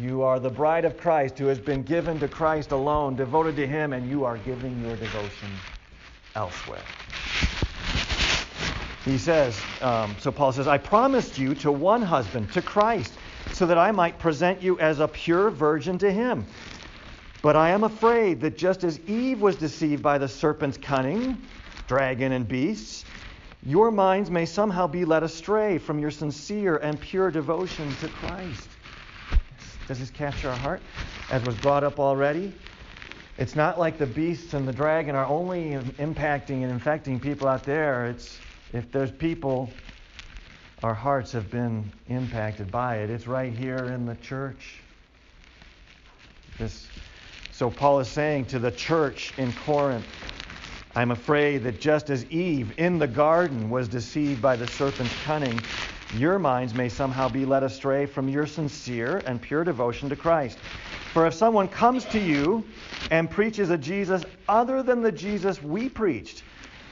[0.00, 3.66] You are the bride of Christ who has been given to Christ alone, devoted to
[3.66, 5.48] Him, and you are giving your devotion
[6.34, 6.80] elsewhere.
[9.04, 13.12] He says, um, so Paul says, I promised you to one husband, to Christ,
[13.52, 16.46] so that I might present you as a pure virgin to him.
[17.42, 21.36] But I am afraid that just as Eve was deceived by the serpent's cunning,
[21.88, 23.04] dragon, and beasts,
[23.64, 28.68] your minds may somehow be led astray from your sincere and pure devotion to Christ.
[29.86, 30.82] Does this capture our heart?
[31.30, 32.52] As was brought up already,
[33.38, 37.64] it's not like the beasts and the dragon are only impacting and infecting people out
[37.64, 38.06] there.
[38.06, 38.38] It's
[38.72, 39.70] if there's people,
[40.82, 43.10] our hearts have been impacted by it.
[43.10, 44.80] It's right here in the church.
[46.58, 46.88] This,
[47.52, 50.06] so Paul is saying to the church in Corinth,
[50.94, 55.64] I'm afraid that just as Eve in the garden was deceived by the serpent's cunning,
[56.10, 60.58] your minds may somehow be led astray from your sincere and pure devotion to Christ.
[61.12, 62.68] For if someone comes to you
[63.10, 66.44] and preaches a Jesus other than the Jesus we preached,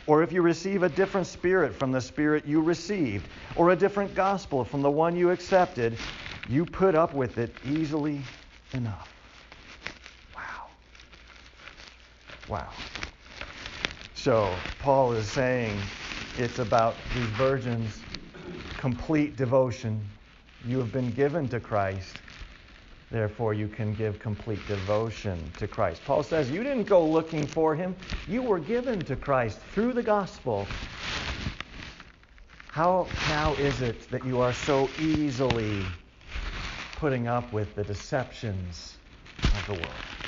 [0.06, 4.14] or if you receive a different spirit from the spirit you received, or a different
[4.14, 5.98] gospel from the one you accepted,
[6.46, 8.26] you put up with it easily
[8.72, 9.08] enough.
[10.34, 10.68] Wow.
[12.48, 12.72] Wow.
[14.22, 15.88] So, Paul is saying
[16.36, 18.04] it's about these virgins'
[18.76, 20.06] complete devotion.
[20.62, 22.20] You have been given to Christ.
[23.10, 26.04] Therefore, you can give complete devotion to Christ.
[26.04, 30.02] Paul says, You didn't go looking for him, you were given to Christ through the
[30.02, 30.68] gospel.
[32.68, 35.96] How now is it that you are so easily
[36.94, 38.98] putting up with the deceptions
[39.50, 40.19] of the world?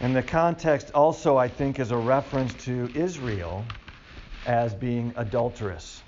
[0.00, 3.66] And the context also, I think, is a reference to Israel
[4.44, 6.02] as being adulterous.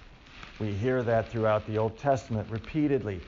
[0.58, 3.22] We hear that throughout the Old Testament repeatedly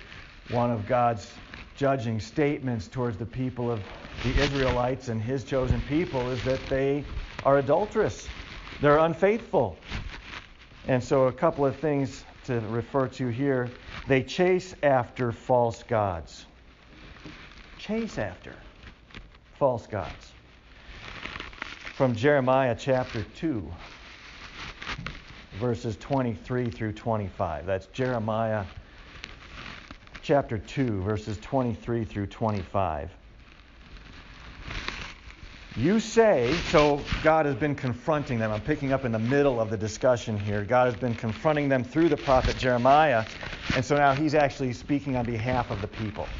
[0.48, 1.38] one of God's
[1.74, 3.84] judging statements towards the people of
[4.22, 7.06] the Israelites and his chosen people is that they
[7.42, 8.30] are adulterous.
[8.80, 9.78] They're unfaithful.
[10.84, 13.78] And so, a couple of things to refer to here.
[14.06, 16.46] They chase after false gods.
[17.78, 18.62] Chase after
[19.58, 20.29] false gods.
[22.00, 23.74] From Jeremiah chapter 2,
[25.58, 27.66] verses 23 through 25.
[27.66, 28.64] That's Jeremiah
[30.22, 33.10] chapter 2, verses 23 through 25.
[35.76, 38.50] You say, so God has been confronting them.
[38.50, 40.64] I'm picking up in the middle of the discussion here.
[40.64, 43.26] God has been confronting them through the prophet Jeremiah,
[43.74, 46.30] and so now he's actually speaking on behalf of the people.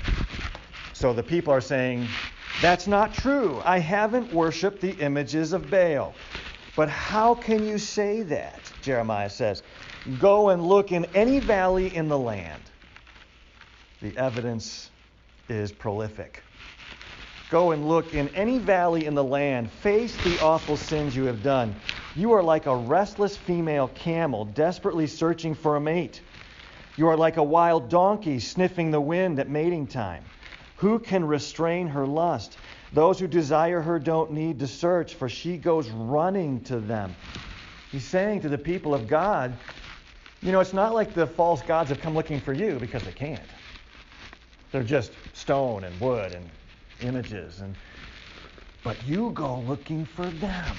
[0.95, 2.17] So the people are saying,
[2.61, 3.63] That's not true.
[3.65, 6.17] I haven't worshiped the images of Baal.
[6.77, 8.73] But how can you say that?
[8.83, 9.65] Jeremiah says,
[10.19, 12.71] Go and look in any valley in the land
[14.01, 14.91] the evidence
[15.49, 16.45] is prolific.
[17.49, 19.71] Go and look in any valley in the land.
[19.71, 21.81] Face the awful sins you have done.
[22.15, 26.23] You are like a restless female camel desperately searching for a mate.
[26.97, 30.27] You are like a wild donkey sniffing the wind at mating time.
[30.81, 32.57] Who can restrain her lust?
[32.95, 37.15] Those who desire her don't need to search, for she goes running to them.
[37.93, 39.59] He's saying to the people of God,
[40.43, 43.13] you know, it's not like the false gods have come looking for you because they
[43.13, 43.51] can't.
[44.73, 46.49] They're just stone and wood and
[47.03, 47.75] images and
[48.83, 50.79] but you go looking for them.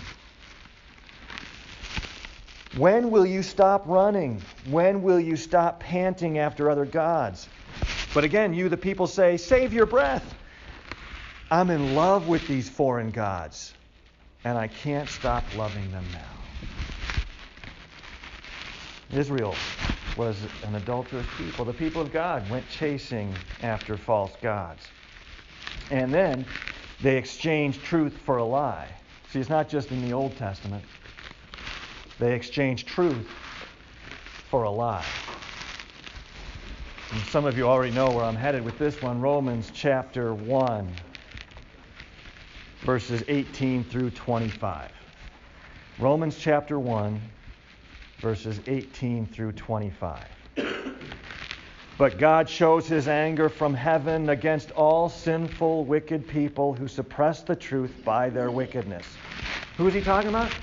[2.72, 4.44] When will you stop running?
[4.64, 7.50] When will you stop panting after other gods?
[8.14, 10.36] But again, you, the people, say, Save your breath.
[11.50, 13.74] I'm in love with these foreign gods,
[14.44, 16.46] and I can't stop loving them now.
[19.12, 19.60] Israel
[20.16, 21.66] was an adulterous people.
[21.66, 24.92] The people of God went chasing after false gods.
[25.90, 26.46] And then
[27.02, 28.88] they exchanged truth for a lie.
[29.28, 30.86] See, it's not just in the Old Testament.
[32.20, 33.28] They exchanged truth
[34.50, 35.14] for a lie.
[37.12, 40.96] And some of you already know where I'm headed with this one Romans chapter 1,
[42.84, 44.92] verses 18 through 25.
[45.98, 47.22] Romans chapter 1,
[48.22, 50.30] verses 18 through 25.
[51.98, 57.58] But God shows his anger from heaven against all sinful, wicked people who suppress the
[57.58, 59.20] truth by their wickedness.
[59.76, 60.54] Who is he talking about?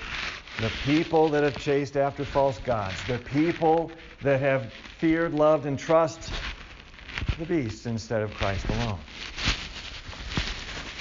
[0.59, 3.05] The people that have chased after false gods.
[3.05, 6.33] The people that have feared, loved, and trust
[7.39, 8.99] the beast instead of Christ alone.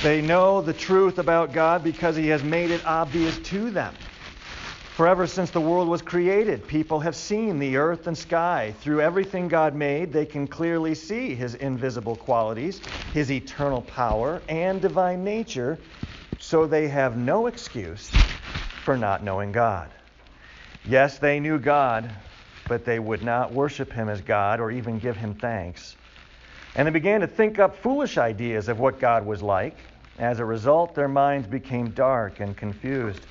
[0.02, 3.96] They know the truth about God because he has made it obvious to them.
[4.98, 8.74] Forever since the world was created, people have seen the earth and sky.
[8.80, 12.82] Through everything God made, they can clearly see His invisible qualities,
[13.12, 15.80] His eternal power, and divine nature,
[16.40, 18.12] so they have no excuse
[18.82, 19.92] for not knowing God.
[20.84, 22.16] Yes, they knew God,
[22.68, 25.96] but they would not worship Him as God or even give Him thanks.
[26.76, 29.78] And they began to think up foolish ideas of what God was like.
[30.20, 33.22] As a result, their minds became dark and confused.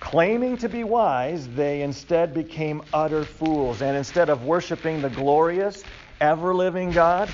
[0.00, 3.82] Claiming to be wise, they instead became utter fools.
[3.82, 5.84] And instead of worshiping the glorious,
[6.20, 7.30] ever living God,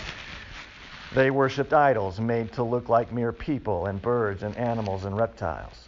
[1.14, 5.88] they worshiped idols made to look like mere people and birds and animals and reptiles.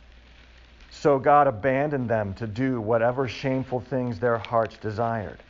[1.01, 5.43] So God abandoned them to do whatever shameful things their hearts desired.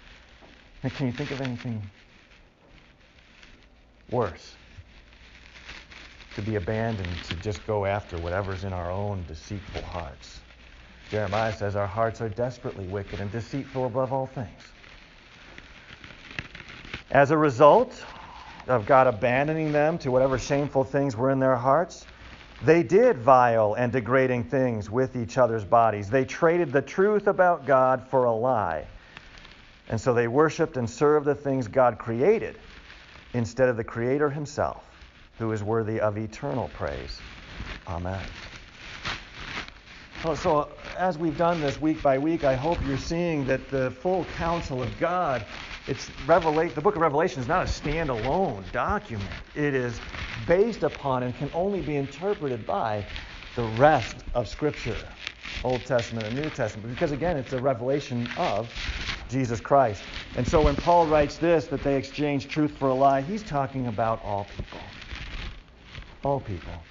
[0.84, 1.90] Now, can you think of anything
[4.09, 4.59] worse?
[6.34, 10.44] To be abandoned to just go after whatever's in our own deceitful hearts.
[11.09, 14.72] Jeremiah says our hearts are desperately wicked and deceitful above all things.
[17.11, 18.01] As a result
[18.68, 22.07] of God abandoning them to whatever shameful things were in their hearts,
[22.64, 26.11] they did vile and degrading things with each other's bodies.
[26.11, 28.86] They traded the truth about God for a lie.
[29.88, 32.56] And so they worshiped and served the things God created
[33.34, 34.84] instead of the Creator Himself,
[35.38, 37.20] who is worthy of eternal praise.
[37.88, 38.20] Amen.
[40.22, 43.90] Oh, so, as we've done this week by week, I hope you're seeing that the
[43.90, 45.46] full counsel of God,
[45.87, 49.43] it's revelate, the book of Revelation is not a standalone document.
[49.55, 50.03] It is
[50.47, 53.07] based upon and can only be interpreted by
[53.55, 55.12] the rest of Scripture,
[55.62, 58.74] Old Testament and New Testament, because again, it's a revelation of
[59.28, 60.05] Jesus Christ.
[60.35, 63.87] And so when Paul writes this, that they exchange truth for a lie, he's talking
[63.87, 64.95] about all people.
[66.22, 66.87] All people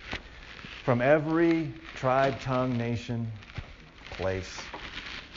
[0.82, 3.32] from every tribe, tongue, nation,
[4.10, 4.70] place,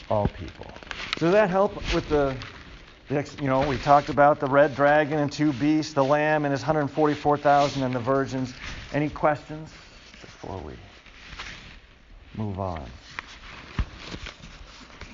[0.09, 0.81] all people.
[1.17, 2.39] Does that help with the,
[3.09, 6.61] you know, we talked about the red dragon and two beasts, the lamb and his
[6.61, 8.53] 144,000 and the virgins.
[8.93, 9.69] Any questions
[10.21, 10.73] before we
[12.35, 12.81] move on?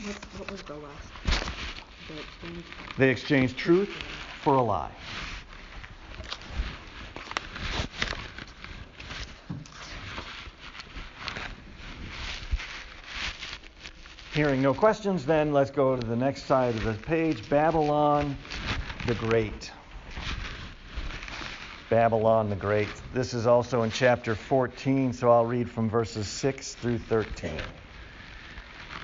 [0.03, 1.09] What, what was the last?
[2.97, 3.89] They exchanged truth
[4.43, 4.91] for a lie.
[14.39, 18.37] Hearing no questions, then let's go to the next side of the page Babylon
[19.05, 19.69] the Great.
[21.89, 23.01] Babylon the Great.
[23.13, 27.59] This is also in chapter 14, so I'll read from verses 6 through 13.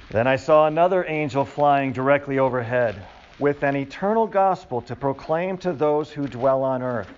[0.10, 3.06] Then I saw another angel flying directly overhead
[3.38, 7.12] with an eternal gospel to proclaim to those who dwell on earth,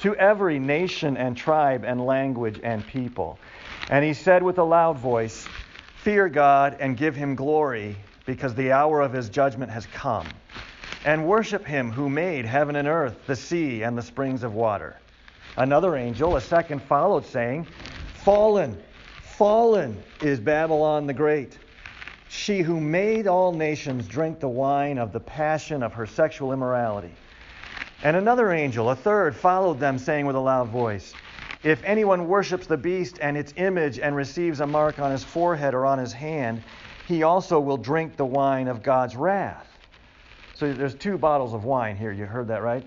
[0.00, 3.38] to every nation and tribe and language and people.
[3.88, 5.48] And he said with a loud voice,
[6.06, 7.96] Fear God and give him glory,
[8.26, 10.24] because the hour of his judgment has come.
[11.04, 14.94] And worship him who made heaven and earth, the sea, and the springs of water.
[15.56, 17.66] Another angel, a second, followed, saying,
[18.22, 18.80] Fallen,
[19.20, 21.58] fallen is Babylon the Great.
[22.28, 27.10] She who made all nations drink the wine of the passion of her sexual immorality.
[28.04, 31.14] And another angel, a third, followed them, saying with a loud voice,
[31.62, 35.74] If anyone worships the beast and its image and receives a mark on his forehead
[35.74, 36.62] or on his hand,
[37.06, 39.66] he also will drink the wine of God's wrath.
[40.54, 42.12] So there's two bottles of wine here.
[42.12, 42.84] You heard that right?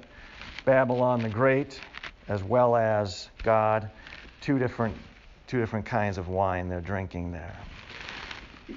[0.65, 1.81] Babylon the Great,
[2.27, 3.89] as well as God.
[4.41, 4.95] Two different,
[5.47, 7.59] two different kinds of wine they're drinking there.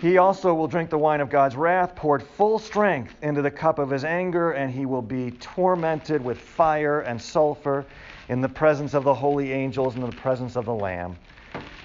[0.01, 3.79] He also will drink the wine of God's wrath, poured full strength into the cup
[3.79, 7.85] of his anger, and he will be tormented with fire and sulfur
[8.29, 11.17] in the presence of the holy angels and in the presence of the Lamb.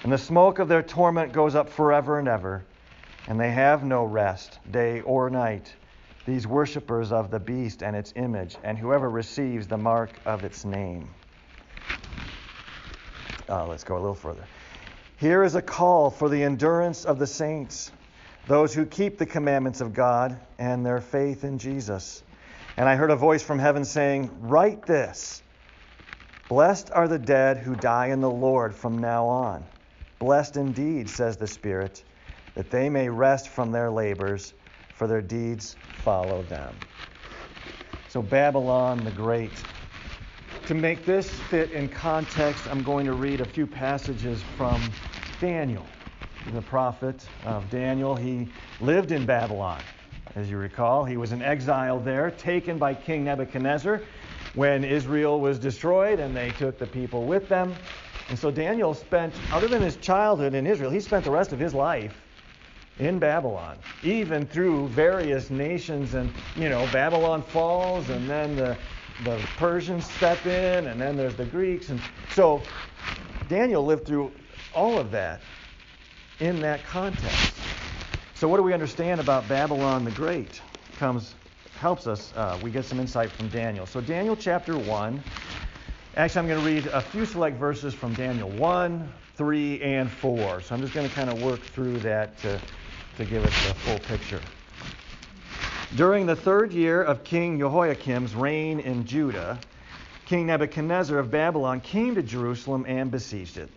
[0.03, 2.65] And the smoke of their torment goes up forever and ever,
[3.27, 5.75] and they have no rest, day or night,
[6.25, 10.65] these worshippers of the beast and its image, and whoever receives the mark of its
[10.65, 11.09] name.
[13.49, 14.47] Uh, let's go a little further.
[15.15, 17.91] Here is a call for the endurance of the saints,
[18.45, 22.23] those who keep the commandments of God and their faith in Jesus.
[22.77, 25.41] And I heard a voice from heaven saying, Write this
[26.48, 29.66] Blessed are the dead who die in the Lord from now on.
[30.20, 32.06] Blessed indeed, says the Spirit,
[32.54, 34.54] that they may rest from their labors,
[34.91, 36.80] for their deeds follow them.
[38.08, 39.66] So, Babylon the Great.
[40.66, 44.95] To make this fit in context, I'm going to read a few passages from
[45.39, 45.93] Daniel,
[46.45, 48.16] the prophet of Daniel.
[48.16, 49.84] He lived in Babylon,
[50.36, 51.04] as you recall.
[51.04, 54.06] He was in exile there, taken by King Nebuchadnezzar
[54.54, 57.78] when Israel was destroyed, and they took the people with them.
[58.30, 61.60] And so Daniel spent, other than his childhood in Israel, he spent the rest of
[61.60, 62.26] his life
[63.00, 66.14] in Babylon, even through various nations.
[66.14, 68.80] And, you know, Babylon falls, and then the,
[69.20, 71.89] the Persians step in, and then there's the Greeks.
[71.89, 72.70] And so
[73.48, 74.34] Daniel lived through
[74.72, 75.43] all of that
[76.39, 77.64] in that context.
[78.34, 80.62] So, what do we understand about Babylon the Great?
[80.95, 81.36] Comes
[81.78, 82.34] helps us.
[82.36, 83.86] Uh, we get some insight from Daniel.
[83.86, 85.23] So, Daniel chapter one.
[86.15, 90.61] Actually, I'm going to read a few select verses from Daniel 1, 3, and 4.
[90.61, 92.59] So I'm just going to kind of work through that to
[93.17, 94.39] to give us the full picture.
[95.95, 99.59] During the third year of King Jehoiakim's reign in Judah,
[100.25, 103.69] King Nebuchadnezzar of Babylon came to Jerusalem and besieged it.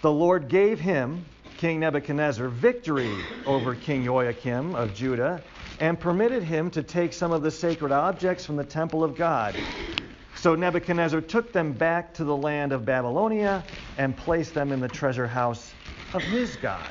[0.00, 1.24] The Lord gave him,
[1.58, 3.14] King Nebuchadnezzar, victory
[3.46, 5.42] over King Joachim of Judah
[5.80, 9.54] and permitted him to take some of the sacred objects from the temple of God.
[10.36, 13.64] So Nebuchadnezzar took them back to the land of Babylonia
[13.96, 15.74] and placed them in the treasure house
[16.14, 16.86] of his God.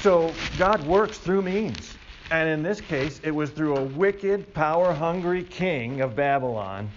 [0.00, 1.96] So God works through means.
[2.30, 6.90] And in this case, it was through a wicked, power hungry king of Babylon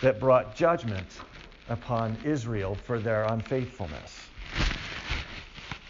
[0.00, 1.06] that brought judgment
[1.68, 4.23] upon Israel for their unfaithfulness.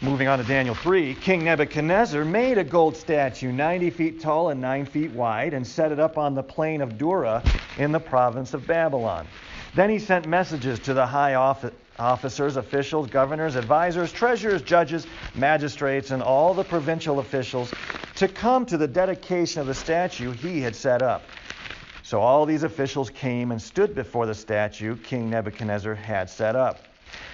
[0.05, 4.61] Moving on to Daniel 3, King Nebuchadnezzar made a gold statue 90 feet tall and
[4.61, 7.41] 9 feet wide and set it up on the plain of Dura
[7.79, 9.25] in the province of Babylon.
[9.73, 16.21] Then he sent messages to the high officers, officials, governors, advisors, treasurers, judges, magistrates, and
[16.21, 17.73] all the provincial officials
[18.17, 21.23] to come to the dedication of the statue he had set up.
[22.03, 26.79] So all these officials came and stood before the statue King Nebuchadnezzar had set up.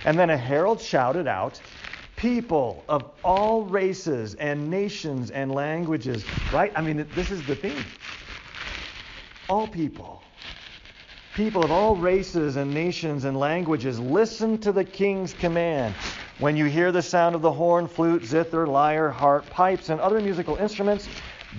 [0.05, 1.59] And then a herald shouted out,
[2.21, 6.71] People of all races and nations and languages, right?
[6.75, 7.83] I mean, this is the theme.
[9.49, 10.21] All people.
[11.35, 15.95] People of all races and nations and languages, listen to the king's command.
[16.37, 20.21] When you hear the sound of the horn, flute, zither, lyre, harp, pipes, and other
[20.21, 21.09] musical instruments,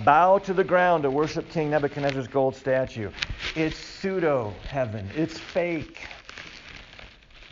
[0.05, 3.09] bow to the ground to worship King Nebuchadnezzar's gold statue.
[3.53, 6.07] It's pseudo heaven, it's fake.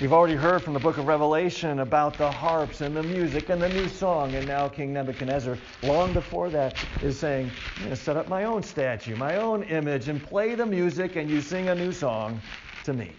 [0.02, 3.62] We've already heard from the book of Revelation about the harps and the music and
[3.62, 7.96] the new song, and now King Nebuchadnezzar, long before that, is saying, I'm going to
[7.96, 11.70] set up my own statue, my own image, and play the music, and you sing
[11.70, 12.42] a new song
[12.84, 13.14] to me.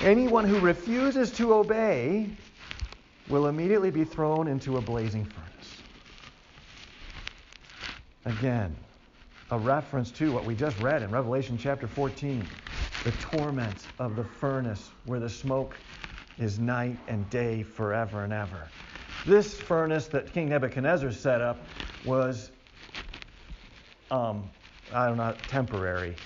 [0.00, 2.26] Anyone who refuses to obey
[3.28, 5.76] will immediately be thrown into a blazing furnace.
[8.24, 8.74] Again,
[9.52, 12.44] a reference to what we just read in Revelation chapter 14
[13.02, 15.80] the torment of the furnace where the smoke
[16.38, 18.72] is night and day forever and ever.
[19.24, 21.68] This furnace that King Nebuchadnezzar set up
[22.02, 22.50] was,
[24.10, 24.50] um,
[24.92, 26.18] I don't know, temporary.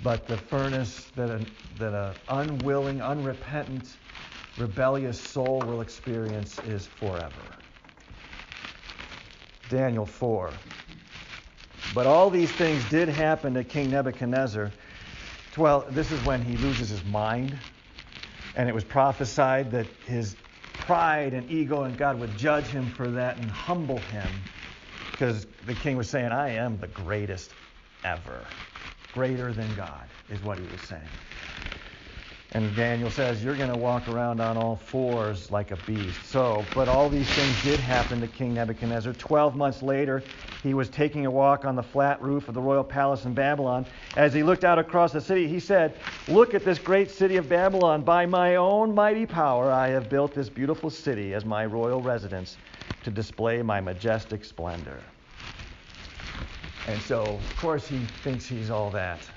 [0.00, 3.98] But the furnace that an that a unwilling, unrepentant,
[4.56, 7.58] rebellious soul will experience is forever.
[9.68, 10.62] Daniel 4.
[11.96, 14.74] But all these things did happen to King Nebuchadnezzar.
[15.56, 17.58] Well, this is when he loses his mind.
[18.54, 20.36] And it was prophesied that his
[20.76, 24.44] pride and ego and God would judge him for that and humble him.
[25.10, 27.54] Because the king was saying, I am the greatest
[28.04, 28.50] ever.
[29.10, 31.16] Greater than God, is what he was saying.
[32.56, 36.24] And Daniel says, You're going to walk around on all fours like a beast.
[36.24, 39.12] So, but all these things did happen to King Nebuchadnezzar.
[39.12, 40.24] Twelve months later,
[40.62, 43.84] he was taking a walk on the flat roof of the royal palace in Babylon.
[44.16, 47.46] As he looked out across the city, he said, Look at this great city of
[47.46, 48.00] Babylon.
[48.00, 52.56] By my own mighty power, I have built this beautiful city as my royal residence
[53.02, 55.04] to display my majestic splendor.
[56.86, 59.28] And so, of course, he thinks he's all that.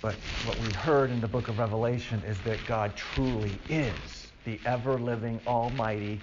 [0.00, 4.58] But what we heard in the book of Revelation is that God truly is the
[4.64, 6.20] ever living, almighty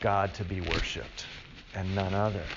[0.00, 1.26] God to be worshiped
[1.74, 2.50] and none other.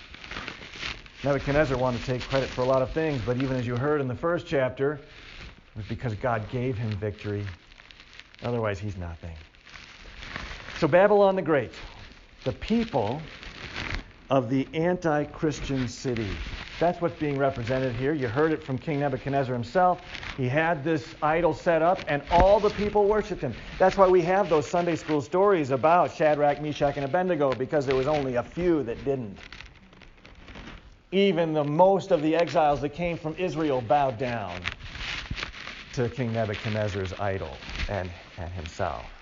[1.24, 4.02] Nebuchadnezzar wanted to take credit for a lot of things, but even as you heard
[4.02, 7.48] in the first chapter, it was because God gave him victory.
[8.44, 9.38] Otherwise, he's nothing.
[10.74, 11.72] So, Babylon the Great,
[12.44, 13.24] the people
[14.32, 16.42] of the anti Christian city.
[16.80, 18.14] That's what's being represented here.
[18.14, 20.02] You heard it from King Nebuchadnezzar himself.
[20.34, 23.56] He had this idol set up, and all the people worshiped him.
[23.78, 27.96] That's why we have those Sunday school stories about Shadrach, Meshach, and Abednego, because there
[27.98, 29.44] was only a few that didn't.
[31.12, 34.72] Even the most of the exiles that came from Israel bowed down
[35.92, 39.21] to King Nebuchadnezzar's idol and, and himself.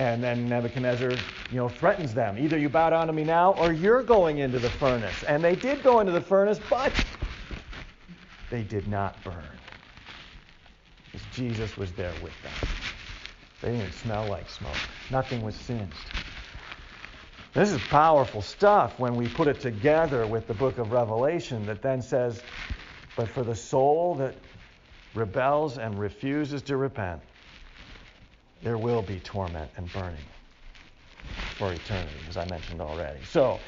[0.00, 2.38] And then Nebuchadnezzar, you know, threatens them.
[2.38, 5.22] Either you bow down to me now or you're going into the furnace.
[5.24, 7.04] And they did go into the furnace, but
[8.48, 9.60] they did not burn.
[11.04, 12.56] Because Jesus was there with them.
[13.60, 14.94] They didn't smell like smoke.
[15.10, 16.12] Nothing was singed.
[17.52, 21.82] This is powerful stuff when we put it together with the book of Revelation that
[21.82, 22.46] then says,
[23.16, 24.34] But for the soul that
[25.12, 27.20] rebels and refuses to repent,
[28.62, 30.24] there will be torment and burning
[31.56, 33.20] for eternity, as I mentioned already.
[33.24, 33.58] So,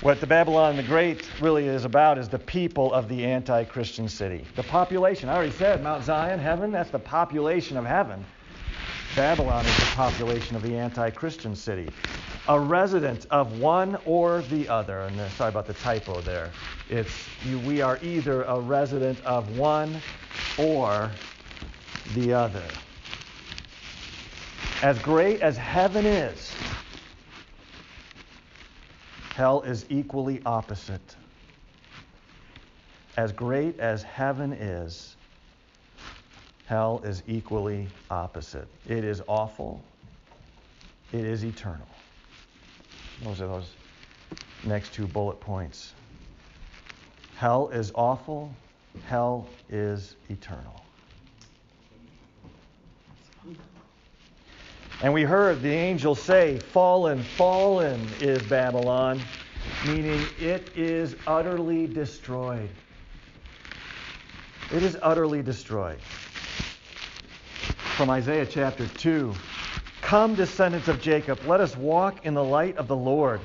[0.00, 4.08] what the Babylon the Great really is about is the people of the anti Christian
[4.08, 4.44] city.
[4.56, 8.24] The population, I already said, Mount Zion, heaven, that's the population of heaven.
[9.16, 11.88] Babylon is the population of the anti Christian city.
[12.48, 15.02] A resident of one or the other.
[15.02, 16.50] And sorry about the typo there.
[16.90, 20.02] It's you, we are either a resident of one
[20.58, 21.10] or
[22.14, 22.64] the other.
[24.84, 26.52] As great as heaven is,
[29.34, 31.16] hell is equally opposite.
[33.16, 35.16] As great as heaven is,
[36.66, 38.68] hell is equally opposite.
[38.86, 39.82] It is awful,
[41.14, 41.88] it is eternal.
[43.22, 43.70] Those are those
[44.64, 45.94] next two bullet points.
[47.36, 48.52] Hell is awful,
[49.06, 50.78] hell is eternal.
[55.00, 59.26] And we heard the angel say, Fallen, fallen is Babylon,
[59.82, 62.70] meaning it is utterly destroyed.
[64.70, 65.98] It is utterly destroyed.
[67.96, 69.34] From Isaiah chapter 2
[70.00, 73.40] Come, descendants of Jacob, let us walk in the light of the Lord.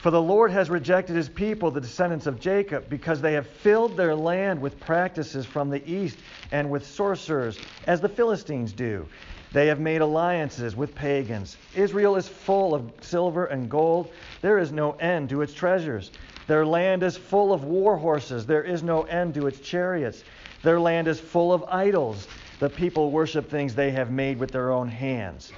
[0.00, 3.96] For the Lord has rejected his people, the descendants of Jacob, because they have filled
[3.96, 6.18] their land with practices from the east
[6.50, 9.06] and with sorcerers, as the Philistines do.
[9.52, 11.56] They have made alliances with pagans.
[11.74, 14.10] Israel is full of silver and gold.
[14.40, 16.10] There is no end to its treasures.
[16.46, 18.46] Their land is full of war horses.
[18.46, 20.24] There is no end to its chariots.
[20.62, 22.26] Their land is full of idols.
[22.60, 25.52] The people worship things they have made with their own hands.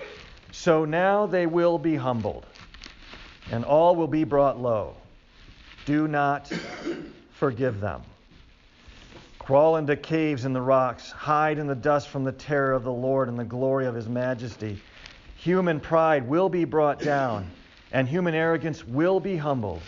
[0.51, 2.47] So now they will be humbled,
[3.51, 4.95] and all will be brought low.
[5.84, 6.51] Do not
[7.32, 8.03] forgive them.
[9.45, 12.92] Crawl into caves in the rocks, hide in the dust from the terror of the
[12.92, 14.80] Lord and the glory of his majesty.
[15.36, 17.53] Human pride will be brought down,
[17.92, 19.86] and human arrogance will be humbled.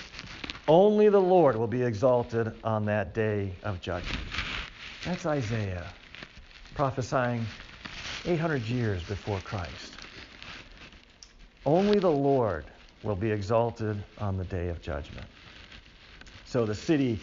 [0.69, 4.27] Only the Lord will be exalted on that day of judgment.
[5.05, 5.95] That's Isaiah
[6.75, 7.49] prophesying
[8.27, 10.01] 800 years before Christ.
[11.65, 12.67] Only the Lord
[13.03, 15.29] will be exalted on the day of judgment.
[16.45, 17.23] So the city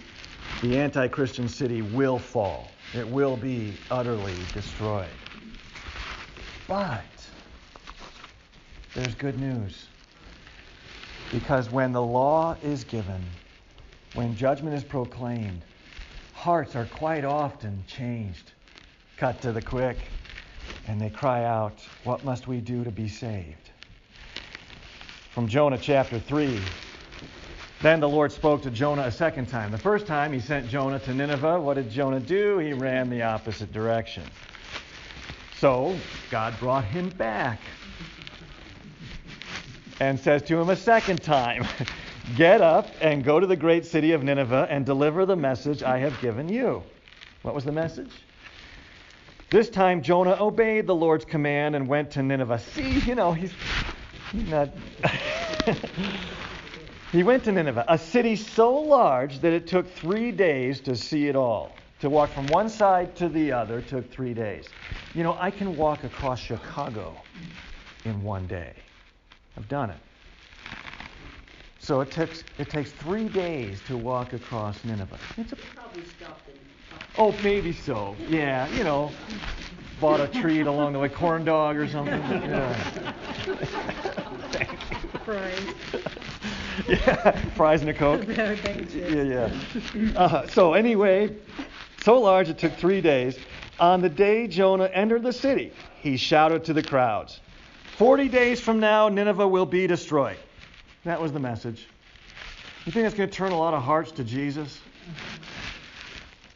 [0.64, 5.10] the anti Christian city will fall, it will be utterly destroyed.
[6.70, 7.04] But
[8.96, 9.88] there's good news.
[11.34, 13.22] Because when the law is given,
[14.14, 15.60] when judgment is proclaimed,
[16.34, 18.54] hearts are quite often changed,
[19.18, 19.98] cut to the quick,
[20.88, 23.70] and they cry out, What must we do to be saved?
[25.32, 26.58] From Jonah chapter 3,
[27.84, 29.70] then the Lord spoke to Jonah a second time.
[29.70, 31.60] The first time he sent Jonah to Nineveh.
[31.60, 32.58] What did Jonah do?
[32.58, 34.24] He ran the opposite direction.
[35.58, 35.96] So
[36.32, 37.60] God brought him back
[40.00, 41.68] and says to him a second time
[42.38, 45.98] Get up and go to the great city of Nineveh and deliver the message I
[46.00, 46.82] have given you.
[47.42, 48.12] What was the message?
[49.50, 52.60] This time Jonah obeyed the Lord's command and went to Nineveh.
[52.60, 53.52] See, you know, he's,
[54.34, 54.70] not.
[57.14, 61.28] He went to Nineveh, a city so large that it took three days to see
[61.28, 61.78] it all.
[62.02, 64.68] To walk from one side to the other took three days.
[65.14, 67.16] You know, I can walk across Chicago
[68.04, 68.74] in one day.
[69.56, 70.00] I've done it.
[71.78, 75.20] So it takes it takes three days to walk across Nineveh.
[75.38, 75.58] It's a,
[77.20, 78.16] oh, maybe so.
[78.28, 79.12] Yeah, you know,
[80.02, 82.20] bought a treat along the way, corn dog or something.
[82.20, 82.74] Yeah.
[84.52, 84.80] Thank
[85.24, 86.33] Fries.
[86.88, 88.26] Yeah, fries and a coke.
[88.28, 88.54] yeah,
[88.96, 89.50] yeah.
[90.16, 91.36] Uh, so anyway,
[92.02, 93.38] so large it took three days.
[93.80, 95.72] On the day Jonah entered the city,
[96.02, 97.40] he shouted to the crowds,
[97.98, 100.38] 40 days from now, Nineveh will be destroyed.
[101.06, 101.88] That was the message.
[102.86, 104.80] You think that's going to turn a lot of hearts to Jesus?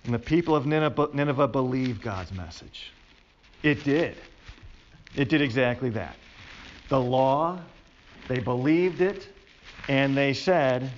[0.05, 2.91] And the people of Nineveh, Nineveh believed God's message.
[3.61, 4.15] It did.
[5.15, 6.15] It did exactly that.
[6.89, 7.59] The law,
[8.27, 9.27] they believed it,
[9.87, 10.91] and they said,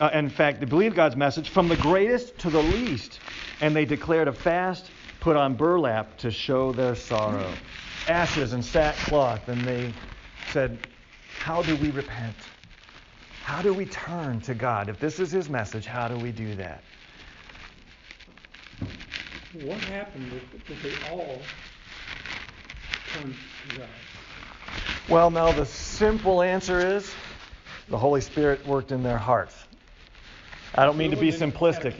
[0.00, 3.20] uh, in fact, they believed God's message from the greatest to the least,
[3.60, 4.90] and they declared a fast,
[5.20, 7.58] put on burlap to show their sorrow,
[8.06, 9.94] ashes and sackcloth, and they
[10.44, 10.78] said,
[11.38, 12.36] How do we repent?
[13.40, 14.88] How do we turn to God?
[14.88, 16.82] If this is His message, how do we do that?
[19.52, 20.32] What happened
[20.68, 21.38] if, they all
[23.12, 23.34] turned
[23.70, 23.88] to God?
[25.08, 27.14] Well, now the simple answer is
[27.88, 29.66] the Holy Spirit worked in their hearts.
[30.74, 31.94] I don't mean to be simplistic.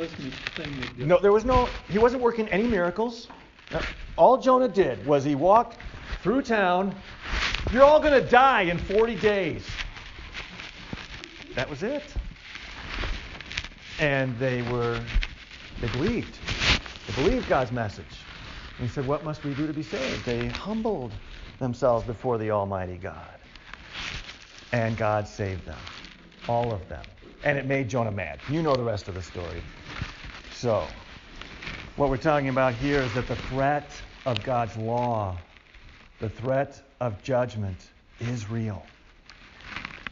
[0.99, 3.29] No, there was no, he wasn't working any miracles.
[4.17, 5.79] All Jonah did was he walked
[6.23, 6.95] through town.
[7.73, 9.67] You're all going to die in 40 days.
[11.55, 12.15] That was it.
[14.01, 15.01] And they were,
[15.81, 16.41] they believed.
[17.07, 18.27] They believed God's message.
[18.79, 20.25] And he said, What must we do to be saved?
[20.25, 21.13] They humbled
[21.61, 23.44] themselves before the Almighty God.
[24.75, 25.85] And God saved them,
[26.49, 27.07] all of them.
[27.45, 28.41] And it made Jonah mad.
[28.49, 29.63] You know the rest of the story.
[30.49, 30.97] So,
[31.95, 35.41] what we're talking about here is that the threat of God's law,
[36.19, 38.85] the threat of judgment, is real.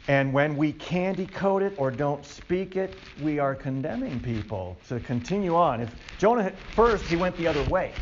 [0.07, 5.01] And when we can't decode it or don't speak it, we are condemning people to
[5.01, 5.81] continue on.
[5.81, 7.97] If Jonah first he went the other way.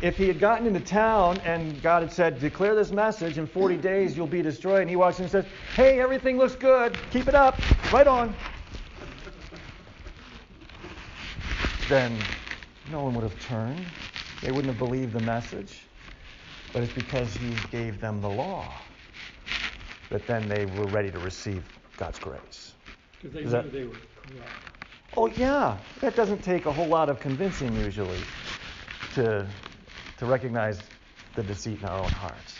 [0.00, 3.76] If he had gotten into town and God had said, "Declare this message in 40
[3.76, 6.98] days you'll be destroyed," and he walks in and says, "Hey, everything looks good.
[7.10, 7.62] Keep it up.
[7.88, 8.34] Right on."
[11.86, 12.26] Then
[12.88, 13.90] no one would have turned.
[14.40, 15.88] They wouldn't have believed the message.
[16.72, 18.82] But it's because he gave them the law
[20.08, 22.74] that then they were ready to receive God's grace.
[23.20, 24.66] Because they Is knew they were corrupt.
[25.16, 28.26] Oh yeah, that doesn't take a whole lot of convincing usually
[29.12, 29.46] to
[30.22, 30.80] to recognize
[31.34, 32.54] the deceit in our own hearts.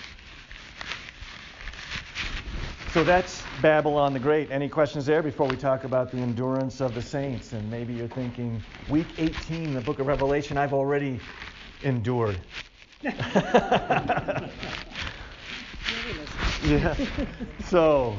[2.93, 4.51] So that's Babylon the Great.
[4.51, 7.53] Any questions there before we talk about the endurance of the saints?
[7.53, 11.21] And maybe you're thinking, week 18 the book of Revelation, I've already
[11.85, 12.37] endured.
[16.65, 16.97] yeah.
[17.67, 18.17] So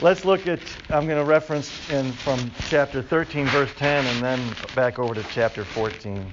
[0.00, 4.40] let's look at, I'm going to reference in from chapter 13, verse 10, and then
[4.76, 6.32] back over to chapter 14.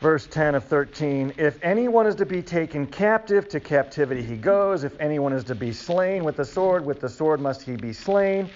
[0.00, 4.84] Verse 10 of 13 If anyone is to be taken captive, to captivity he goes.
[4.84, 7.92] If anyone is to be slain with the sword, with the sword must he be
[7.92, 8.50] slain.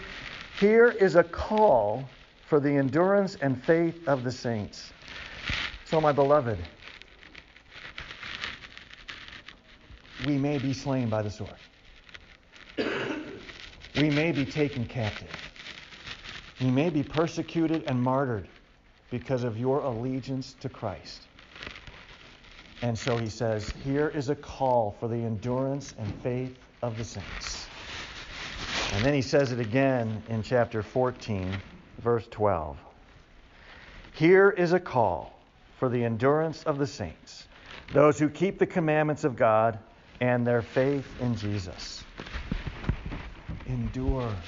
[0.53, 2.11] Here is a call
[2.45, 4.95] for the endurance and faith of the saints.
[5.85, 6.65] So, my beloved,
[10.19, 11.59] we may be slain by the sword.
[13.95, 15.37] We may be taken captive.
[16.61, 18.49] We may be persecuted and martyred
[19.11, 21.30] because of your allegiance to Christ.
[22.83, 27.05] And so he says, here is a call for the endurance and faith of the
[27.05, 27.71] saints.
[28.93, 31.63] And then he says it again in chapter 14,
[31.99, 32.79] verse 12.
[34.13, 37.49] Here is a call for the endurance of the saints,
[37.91, 39.79] those who keep the commandments of God
[40.21, 42.07] and their faith in Jesus.
[43.67, 44.47] Endure,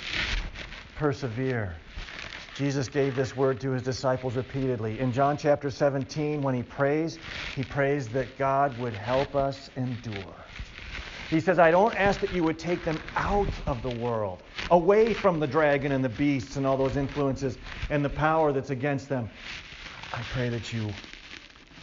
[0.94, 1.81] persevere.
[2.62, 5.00] Jesus gave this word to his disciples repeatedly.
[5.00, 7.18] In John chapter 17, when he prays,
[7.56, 10.36] he prays that God would help us endure.
[11.28, 15.12] He says, I don't ask that you would take them out of the world, away
[15.12, 17.58] from the dragon and the beasts and all those influences
[17.90, 19.28] and the power that's against them.
[20.12, 20.94] I pray that you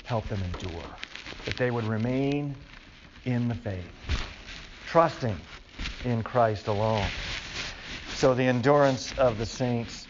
[0.06, 0.96] help them endure,
[1.44, 2.56] that they would remain
[3.26, 3.92] in the faith,
[4.86, 5.42] trusting
[6.06, 7.04] in Christ alone.
[8.16, 10.09] So the endurance of the saints.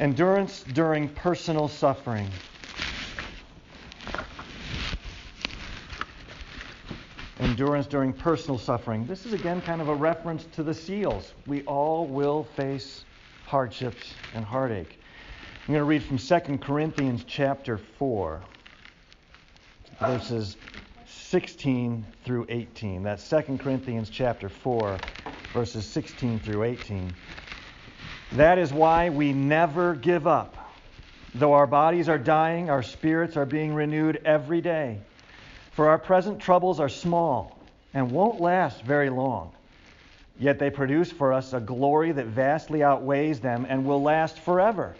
[0.00, 2.28] Endurance during personal suffering.
[7.38, 9.06] Endurance during personal suffering.
[9.06, 11.32] This is again kind of a reference to the seals.
[11.46, 13.04] We all will face
[13.46, 14.98] hardships and heartache.
[15.68, 18.42] I'm going to read from 2 Corinthians chapter 4,
[20.00, 20.56] verses
[21.06, 23.04] 16 through 18.
[23.04, 24.98] That's 2 Corinthians chapter 4,
[25.52, 27.14] verses 16 through 18.
[28.32, 30.56] That is why we never give up.
[31.34, 35.00] Though our bodies are dying, our spirits are being renewed every day.
[35.72, 37.58] For our present troubles are small
[37.92, 39.52] and won't last very long.
[40.38, 44.94] Yet they produce for us a glory that vastly outweighs them and will last forever.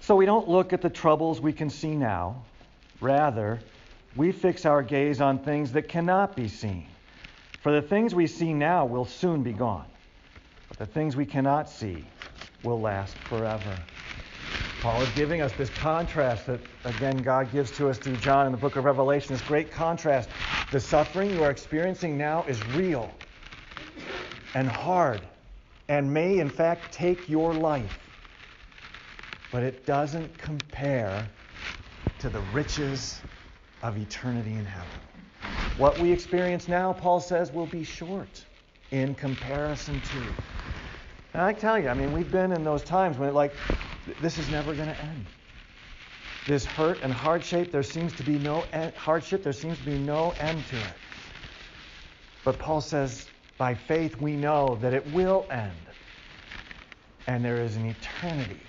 [0.00, 2.42] So we don't look at the troubles we can see now.
[3.00, 3.60] Rather,
[4.16, 6.86] we fix our gaze on things that cannot be seen.
[7.62, 9.86] For the things we see now will soon be gone,
[10.78, 12.04] the things we cannot see
[12.62, 13.84] will last forever.
[14.80, 18.52] Paul is giving us this contrast that, again, God gives to us through John in
[18.52, 19.34] the book of Revelation.
[19.34, 20.30] This great contrast.
[20.70, 23.18] The suffering you are experiencing now is real
[24.54, 25.26] and hard
[25.88, 27.98] and may, in fact, take your life.
[29.50, 31.32] But it doesn't compare
[32.18, 33.20] to the riches
[33.82, 35.00] of eternity in heaven.
[35.76, 38.44] What we experience now, Paul says, will be short
[38.90, 40.18] in comparison to.
[41.34, 43.52] And I tell you, I mean, we've been in those times when, it, like,
[44.20, 45.26] this is never going to end.
[46.46, 49.42] This hurt and hardship, there seems to be no end, hardship.
[49.42, 50.96] There seems to be no end to it.
[52.44, 53.28] But Paul says,
[53.58, 55.72] by faith, we know that it will end,
[57.26, 58.60] and there is an eternity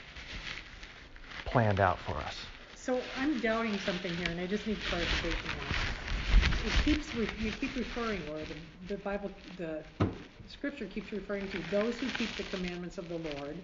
[1.45, 2.45] planned out for us.
[2.75, 6.08] So I'm doubting something here, and I just need clarification on it.
[6.69, 8.55] It keeps re- you keep referring, or the,
[8.87, 9.83] the Bible, the
[10.45, 13.57] Scripture keeps referring to those who keep the commandments of the Lord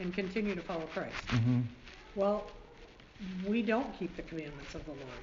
[0.00, 1.30] and continue to follow Christ.
[1.32, 1.62] Mm-hmm.
[2.14, 2.52] Well,
[3.42, 5.22] we don't keep the commandments of the Lord.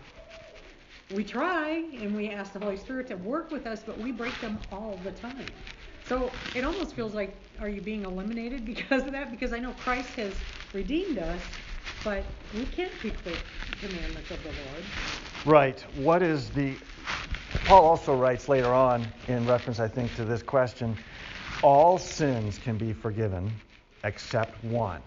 [1.10, 1.70] We try
[2.02, 4.98] and we ask the Holy Spirit to work with us, but we break them all
[4.98, 5.54] the time.
[6.02, 9.30] So it almost feels like, are you being eliminated because of that?
[9.30, 11.60] Because I know Christ has redeemed us,
[12.02, 13.38] but we can't keep the
[13.80, 14.88] commandments of the Lord.
[15.46, 15.80] Right.
[15.94, 16.80] What is the.
[17.70, 20.98] Paul also writes later on, in reference, I think, to this question
[21.62, 23.62] all sins can be forgiven
[24.04, 25.04] except one.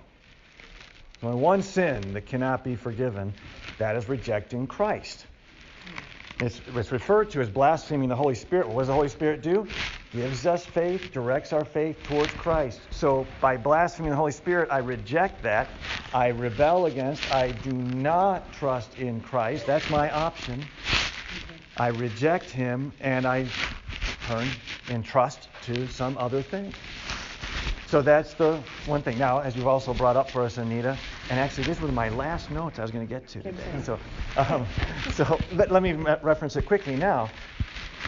[1.24, 3.34] Only one sin that cannot be forgiven,
[3.78, 5.26] that is rejecting Christ.
[6.38, 8.68] It's, it's, referred to as blaspheming the Holy Spirit.
[8.68, 9.66] What does the Holy Spirit do?
[10.12, 12.86] Gives us faith, directs our faith towards Christ.
[12.90, 15.80] So by blaspheming the Holy Spirit, I reject that.
[16.12, 17.28] I rebel against.
[17.28, 19.66] I do not trust in Christ.
[19.66, 20.68] That's my option.
[21.76, 23.52] I reject Him and I
[24.20, 26.74] turn in trust to some other thing.
[27.86, 29.18] So that's the one thing.
[29.18, 32.50] Now, as you've also brought up for us, Anita, and actually this was my last
[32.50, 33.78] notes I was going to get to today.
[33.78, 34.00] So,
[34.36, 34.68] um,
[35.08, 37.34] so let, let me reference it quickly now.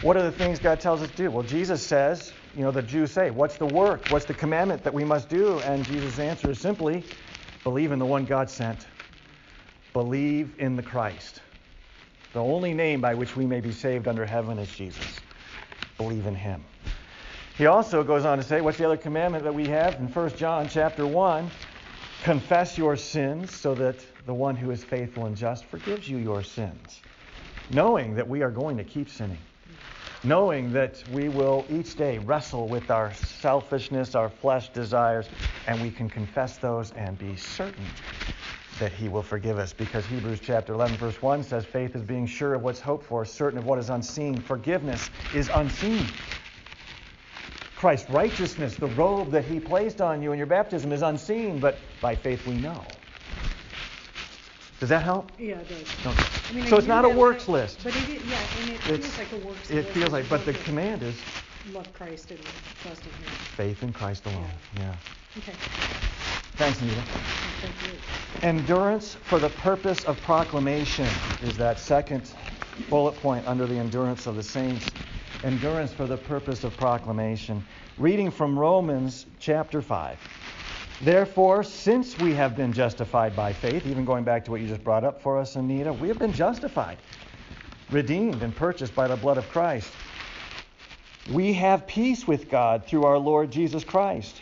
[0.01, 1.31] What are the things God tells us to do?
[1.31, 4.09] Well, Jesus says, you know, the Jews say, what's the work?
[4.09, 5.61] What's the commandment that we must do?
[5.61, 7.05] And Jesus' answer is simply,
[7.63, 8.87] believe in the one God sent.
[9.93, 11.41] Believe in the Christ.
[12.35, 15.21] The only name by which we may be saved under heaven is Jesus.
[15.95, 16.65] Believe in him.
[17.57, 20.35] He also goes on to say, what's the other commandment that we have in 1
[20.35, 21.49] John chapter 1?
[22.23, 26.43] Confess your sins so that the one who is faithful and just forgives you your
[26.43, 26.99] sins.
[27.69, 29.39] Knowing that we are going to keep sinning.
[30.21, 35.29] Knowing that we will each day wrestle with our selfishness, our flesh desires,
[35.67, 37.87] and we can confess those and be certain
[38.77, 42.25] that he will forgive us because Hebrews chapter 11 verse 1 says faith is being
[42.27, 44.41] sure of what's hoped for, certain of what is unseen.
[44.41, 46.19] Forgiveness is unseen.
[47.75, 51.99] Christ's righteousness, the robe that he placed on you in your baptism, is unseen, but
[52.01, 52.85] by faith we know.
[54.79, 55.31] Does that help?
[55.39, 55.95] Yeah, it does.
[56.05, 56.23] Okay.
[56.49, 57.81] I mean, so I it's not a works list.
[57.83, 59.93] But it, is- yeah, and it It's- feels like a works It list.
[59.93, 61.25] feels like, but the command is
[61.73, 62.39] Love Christ and
[62.81, 63.29] trust in Him.
[63.57, 64.49] faith in Christ alone.
[64.77, 64.93] Yeah.
[65.39, 65.53] Okay,
[66.57, 66.93] Thanks, Nita.
[67.61, 68.47] thank you.
[68.47, 71.07] Endurance for the purpose of proclamation
[71.43, 72.31] is that second
[72.89, 74.93] bullet point under the endurance of the saints.
[75.43, 77.65] Endurance for the purpose of proclamation.
[77.97, 80.17] Reading from Romans chapter 5.
[81.01, 84.83] Therefore, since we have been justified by faith, even going back to what you just
[84.83, 86.97] brought up for us, Anita, we have been justified,
[87.89, 89.97] redeemed, and purchased by the blood of Christ.
[91.31, 94.41] We have peace with God through our Lord Jesus Christ.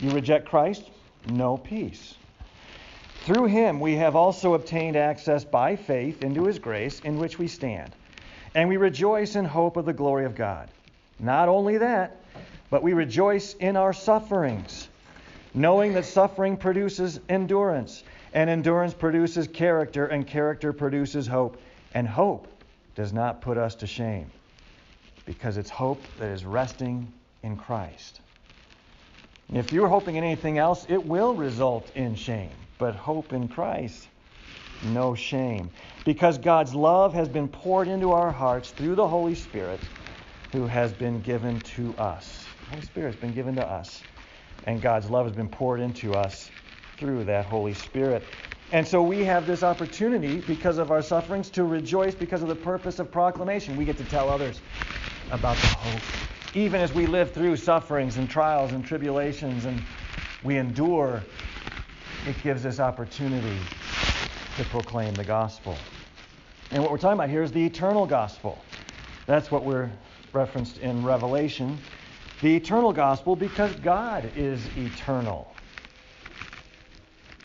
[0.00, 0.90] You reject Christ?
[1.28, 2.16] No peace.
[3.24, 7.46] Through him we have also obtained access by faith into his grace in which we
[7.46, 7.92] stand.
[8.54, 10.68] And we rejoice in hope of the glory of God.
[11.20, 12.16] Not only that,
[12.68, 14.88] but we rejoice in our sufferings,
[15.54, 21.56] knowing that suffering produces endurance, and endurance produces character, and character produces hope.
[21.94, 22.48] And hope
[22.96, 24.30] does not put us to shame,
[25.24, 27.12] because it's hope that is resting
[27.42, 28.20] in Christ.
[29.52, 32.56] If you're hoping in anything else, it will result in shame.
[32.78, 34.08] But hope in Christ,
[34.82, 35.70] no shame.
[36.04, 39.88] Because God's love has been poured into our hearts through the Holy Spirit
[40.50, 42.50] who has been given to us.
[42.62, 44.04] The Holy Spirit has been given to us.
[44.64, 46.52] And God's love has been poured into us
[46.98, 48.28] through that Holy Spirit.
[48.70, 52.56] And so we have this opportunity because of our sufferings to rejoice because of the
[52.56, 53.76] purpose of proclamation.
[53.76, 54.62] We get to tell others
[55.30, 56.02] about the hope
[56.54, 59.82] even as we live through sufferings and trials and tribulations and
[60.44, 61.20] we endure,
[62.28, 63.58] it gives us opportunity
[64.56, 65.76] to proclaim the gospel.
[66.70, 68.64] And what we're talking about here is the eternal gospel.
[69.26, 69.90] That's what we're
[70.32, 71.76] referenced in Revelation.
[72.40, 75.48] The eternal gospel because God is eternal.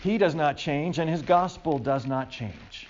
[0.04, 2.88] He does not change, and his gospel does not change.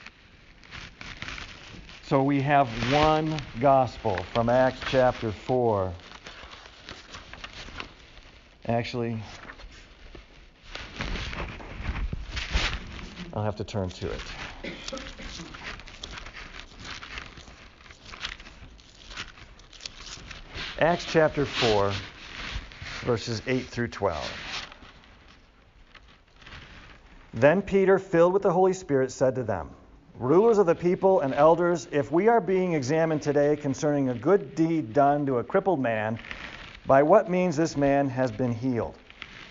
[2.09, 5.93] So we have one gospel from Acts chapter 4.
[8.67, 9.21] Actually,
[13.31, 14.21] I'll have to turn to it.
[20.79, 21.91] Acts chapter 4,
[23.01, 24.33] verses 8 through 12.
[27.35, 29.69] Then Peter, filled with the Holy Spirit, said to them,
[30.19, 34.53] Rulers of the people and elders, if we are being examined today concerning a good
[34.53, 36.19] deed done to a crippled man,
[36.85, 38.99] by what means this man has been healed?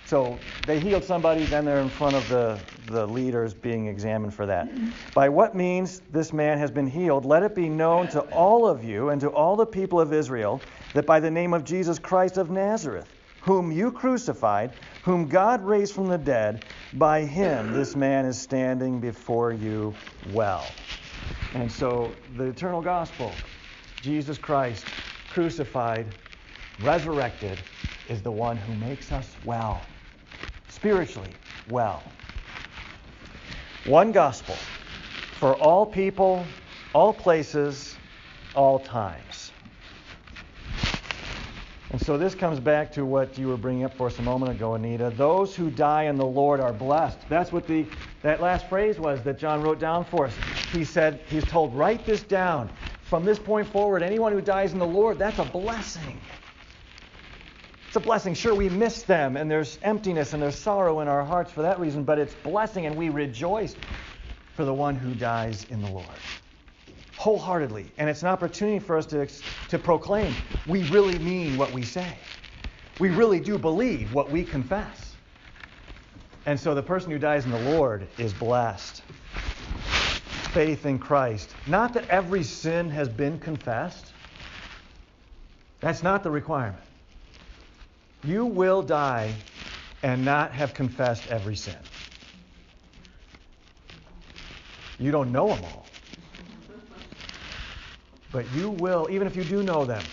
[0.04, 4.44] So they healed somebody, then they're in front of the, the leaders being examined for
[4.44, 4.68] that.
[5.14, 8.84] By what means this man has been healed, let it be known to all of
[8.84, 10.62] you and to all the people of Israel
[10.92, 13.08] that by the name of Jesus Christ of Nazareth,
[13.40, 14.72] whom you crucified,
[15.02, 16.62] whom God raised from the dead.
[16.92, 20.74] By him, this man is standing before you well.
[21.54, 23.40] And so, the eternal gospel,
[24.00, 24.94] Jesus Christ,
[25.28, 26.12] crucified,
[26.78, 27.64] resurrected,
[28.06, 29.88] is the one who makes us well,
[30.68, 31.36] spiritually
[31.66, 32.12] well.
[33.84, 34.58] One gospel
[35.32, 36.52] for all people,
[36.92, 37.98] all places,
[38.54, 39.37] all times.
[41.98, 44.52] And so this comes back to what you were bringing up for us a moment
[44.52, 45.10] ago, Anita.
[45.10, 47.28] Those who die in the Lord are blessed.
[47.28, 47.88] That's what the
[48.22, 50.38] that last phrase was that John wrote down for us.
[50.70, 52.70] He said, he's told, write this down.
[53.02, 56.20] From this point forward, anyone who dies in the Lord, that's a blessing.
[57.88, 58.34] It's a blessing.
[58.34, 61.80] Sure, we miss them, and there's emptiness and there's sorrow in our hearts for that
[61.80, 63.74] reason, but it's blessing, and we rejoice
[64.54, 66.20] for the one who dies in the Lord
[67.18, 67.84] wholeheartedly.
[67.98, 69.26] And it's an opportunity for us to,
[69.70, 70.34] to proclaim
[70.66, 72.16] we really mean what we say.
[73.00, 75.16] We really do believe what we confess.
[76.46, 79.02] And so the person who dies in the Lord is blessed.
[80.54, 81.52] Faith in Christ.
[81.66, 84.12] Not that every sin has been confessed.
[85.80, 86.82] That's not the requirement.
[88.22, 89.34] You will die
[90.04, 91.76] and not have confessed every sin.
[95.00, 95.87] You don't know them all.
[98.30, 100.06] But you will, even if you do know them,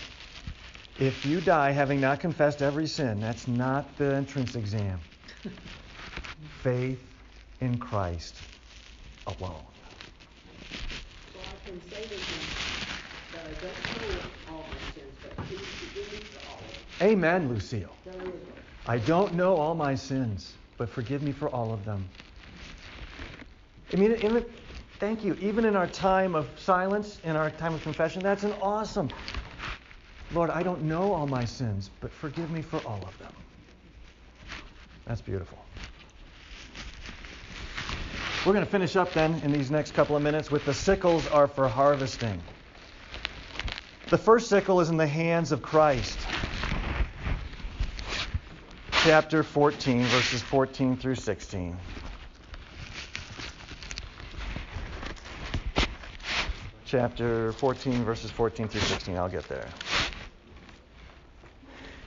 [0.98, 5.00] if you die having not confessed every sin, that's not the entrance exam.
[6.62, 7.00] Faith
[7.60, 8.42] in Christ
[9.26, 9.64] alone.
[11.32, 12.46] So I can say to him
[13.32, 17.08] that I don't know all my sins, but please forgive me for all of them.
[17.08, 17.96] Amen, Lucille.
[18.06, 18.52] There you go.
[18.86, 22.08] I don't know all my sins, but forgive me for all of them.
[23.92, 24.12] I mean,
[24.98, 25.36] thank you.
[25.40, 29.10] Even in our time of silence, in our time of confession, that's an awesome.
[30.32, 33.32] Lord, I don't know all my sins, but forgive me for all of them.
[35.06, 35.58] That's beautiful.
[38.44, 41.26] We're going to finish up then in these next couple of minutes with the sickles
[41.28, 42.40] are for harvesting.
[44.08, 46.18] The first sickle is in the hands of Christ.
[49.02, 51.76] Chapter 14, verses 14 through 16.
[56.86, 59.16] Chapter 14, verses 14 through 16.
[59.16, 59.66] I'll get there.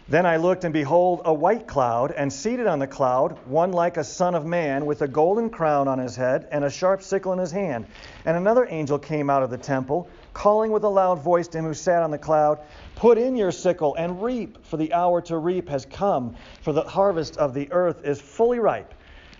[0.07, 3.97] Then I looked, and behold, a white cloud, and seated on the cloud, one like
[3.97, 7.33] a son of man, with a golden crown on his head, and a sharp sickle
[7.33, 7.87] in his hand.
[8.23, 11.65] And another angel came out of the temple, calling with a loud voice to him
[11.65, 12.59] who sat on the cloud,
[12.95, 16.83] Put in your sickle and reap, for the hour to reap has come, for the
[16.83, 18.93] harvest of the earth is fully ripe.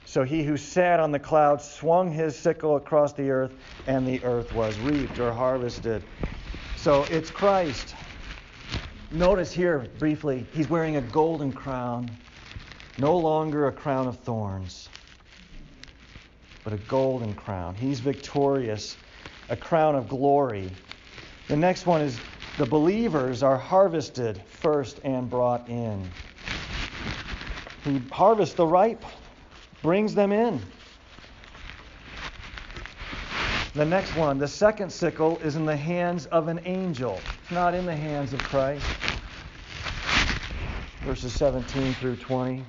[0.10, 3.52] So he who sat on the cloud swung his sickle across the earth,
[3.86, 6.02] and the earth was reaped or harvested.
[6.76, 7.94] So it's Christ
[9.12, 12.10] Notice here briefly, he's wearing a golden crown,
[12.98, 14.90] no longer a crown of thorns,
[16.64, 17.74] but a golden crown.
[17.74, 18.98] He's victorious,
[19.50, 20.70] a crown of glory.
[21.48, 22.20] The next one is
[22.60, 26.08] the believers are harvested first and brought in.
[27.84, 29.04] He harvests the ripe,
[29.82, 30.62] brings them in.
[33.76, 37.24] The next one, the second sickle, is in the hands of an angel.
[37.42, 38.84] It's not in the hands of Christ.
[41.06, 42.64] Verses 17 through 20.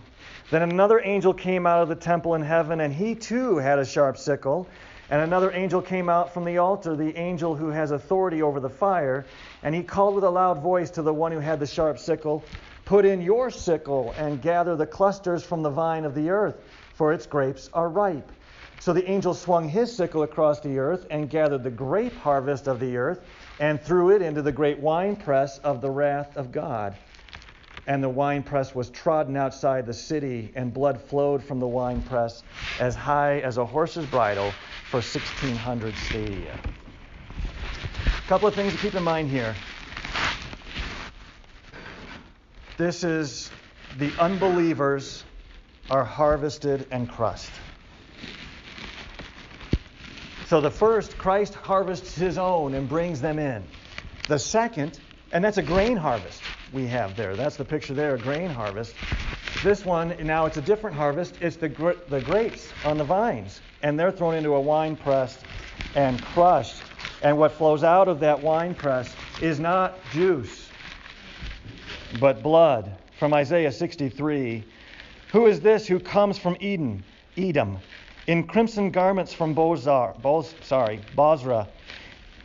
[0.50, 3.84] Then another angel came out of the temple in heaven, and he too had a
[3.84, 4.68] sharp sickle.
[5.10, 8.70] And another angel came out from the altar, the angel who has authority over the
[8.70, 9.24] fire.
[9.62, 12.44] And he called with a loud voice to the one who had the sharp sickle
[12.90, 16.56] Put in your sickle and gather the clusters from the vine of the earth,
[17.00, 18.30] for its grapes are ripe.
[18.78, 22.78] So the angel swung his sickle across the earth and gathered the grape harvest of
[22.78, 23.22] the earth
[23.58, 26.94] and threw it into the great winepress of the wrath of God.
[27.86, 32.42] And the winepress was trodden outside the city, and blood flowed from the winepress
[32.78, 34.52] as high as a horse's bridle
[34.90, 36.60] for 1,600 stadia.
[38.04, 39.54] A couple of things to keep in mind here.
[42.76, 43.50] This is
[43.98, 45.24] the unbelievers
[45.90, 47.52] are harvested and crushed.
[50.44, 53.64] So the first, Christ harvests his own and brings them in.
[54.28, 54.98] The second,
[55.32, 57.36] and that's a grain harvest we have there.
[57.36, 58.96] That's the picture there, a grain harvest.
[59.62, 61.38] This one, now it's a different harvest.
[61.40, 65.44] It's the, the grapes on the vines, and they're thrown into a wine press
[65.94, 66.90] and crushed.
[67.22, 70.72] And what flows out of that wine press is not juice,
[72.12, 72.96] but blood.
[73.18, 74.64] From Isaiah 63
[75.32, 77.04] Who is this who comes from Eden,
[77.36, 77.78] Edom,
[78.26, 81.68] in crimson garments from Bozar, Boz, sorry, Bozrah,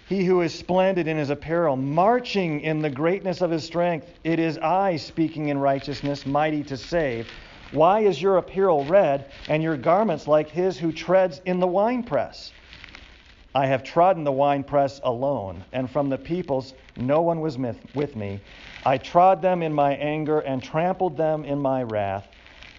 [0.08, 4.08] he who is splendid in his apparel, marching in the greatness of his strength.
[4.24, 7.28] It is I speaking in righteousness, mighty to save.
[7.72, 12.52] Why is your apparel red, and your garments like his who treads in the winepress?
[13.56, 17.58] I have trodden the winepress alone, and from the peoples no one was
[17.96, 18.42] with me.
[18.86, 22.28] I trod them in my anger and trampled them in my wrath.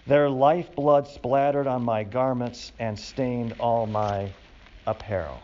[0.07, 4.31] Their lifeblood splattered on my garments and stained all my
[4.85, 5.37] apparel.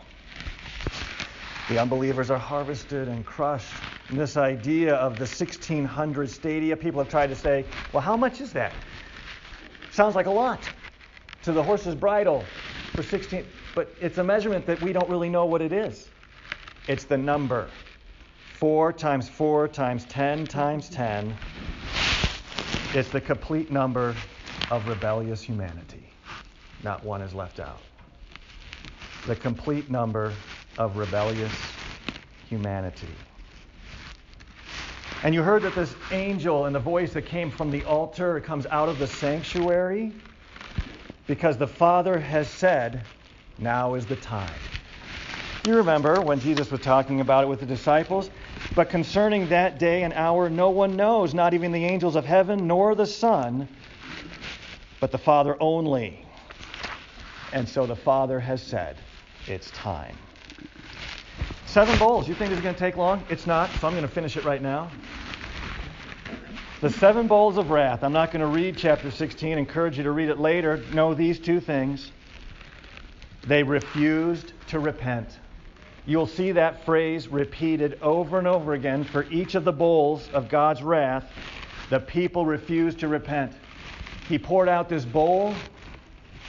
[1.68, 3.74] The unbelievers are harvested and crushed.
[4.08, 8.40] And this idea of the 1600 stadia, people have tried to say, well, how much
[8.40, 8.72] is that?
[9.90, 10.66] Sounds like a lot
[11.42, 12.42] to the horse's bridle
[12.92, 13.44] for 16,
[13.74, 16.08] but it's a measurement that we don't really know what it is.
[16.88, 17.68] It's the number.
[18.54, 21.34] 4 times 4 times 10 times 10.
[22.94, 24.14] It's the complete number
[24.70, 26.08] of rebellious humanity.
[26.82, 27.82] Not one is left out.
[29.26, 30.32] The complete number
[30.76, 31.78] of rebellious
[32.48, 33.14] humanity.
[35.22, 38.66] And you heard that this angel and the voice that came from the altar, comes
[38.66, 40.12] out of the sanctuary
[41.26, 43.06] because the Father has said,
[43.58, 44.60] now is the time.
[45.64, 48.30] You remember when Jesus was talking about it with the disciples?
[48.74, 52.66] But concerning that day and hour, no one knows, not even the angels of heaven,
[52.66, 53.66] nor the Son,
[55.04, 56.24] but the Father only.
[57.52, 58.96] And so the Father has said,
[59.46, 60.16] it's time.
[61.66, 62.26] Seven bowls.
[62.26, 63.22] You think this is going to take long?
[63.28, 64.90] It's not, so I'm going to finish it right now.
[66.80, 68.02] The seven bowls of wrath.
[68.02, 69.58] I'm not going to read chapter 16.
[69.58, 70.78] encourage you to read it later.
[70.94, 72.10] Know these two things.
[73.46, 75.38] They refused to repent.
[76.06, 80.48] You'll see that phrase repeated over and over again for each of the bowls of
[80.48, 81.30] God's wrath.
[81.90, 83.52] The people refused to repent.
[84.28, 85.54] He poured out this bowl,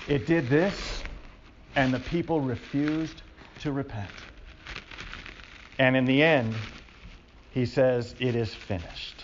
[0.08, 1.04] it did this,
[1.76, 3.22] and the people refused
[3.60, 4.10] to repent.
[5.78, 6.56] And in the end,
[7.52, 9.24] he says, It is finished.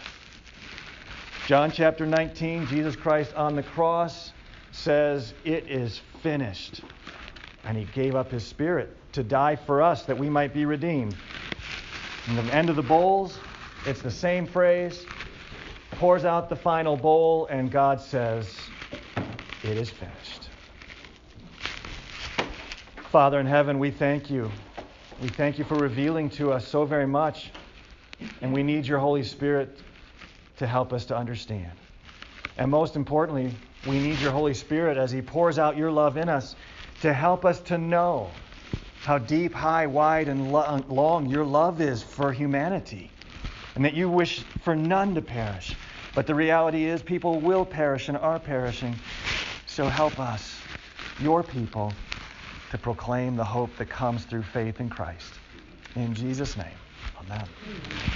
[1.48, 4.32] John chapter 19, Jesus Christ on the cross
[4.72, 6.82] says, It is finished.
[7.66, 11.16] And he gave up his spirit to die for us that we might be redeemed.
[12.28, 13.38] In the end of the bowls,
[13.86, 15.06] it's the same phrase,
[16.02, 18.58] pours out the final bowl, and God says,
[19.64, 20.50] It is finished.
[23.12, 24.50] Father in heaven, we thank you
[25.22, 27.52] we thank you for revealing to us so very much,
[28.42, 29.70] and we need your Holy Spirit
[30.58, 31.72] to help us to understand.
[32.58, 33.54] And most importantly,
[33.86, 36.56] we need your Holy Spirit as He pours out your love in us
[37.02, 38.32] to help us to know
[39.04, 43.12] how deep, high, wide, and long your love is for humanity,
[43.76, 45.76] and that you wish for none to perish.
[46.14, 48.96] But the reality is, people will perish and are perishing.
[49.66, 50.62] So help us,
[51.20, 51.94] your people
[52.72, 55.34] to proclaim the hope that comes through faith in Christ.
[55.96, 56.78] In Jesus' name,
[57.22, 58.12] amen.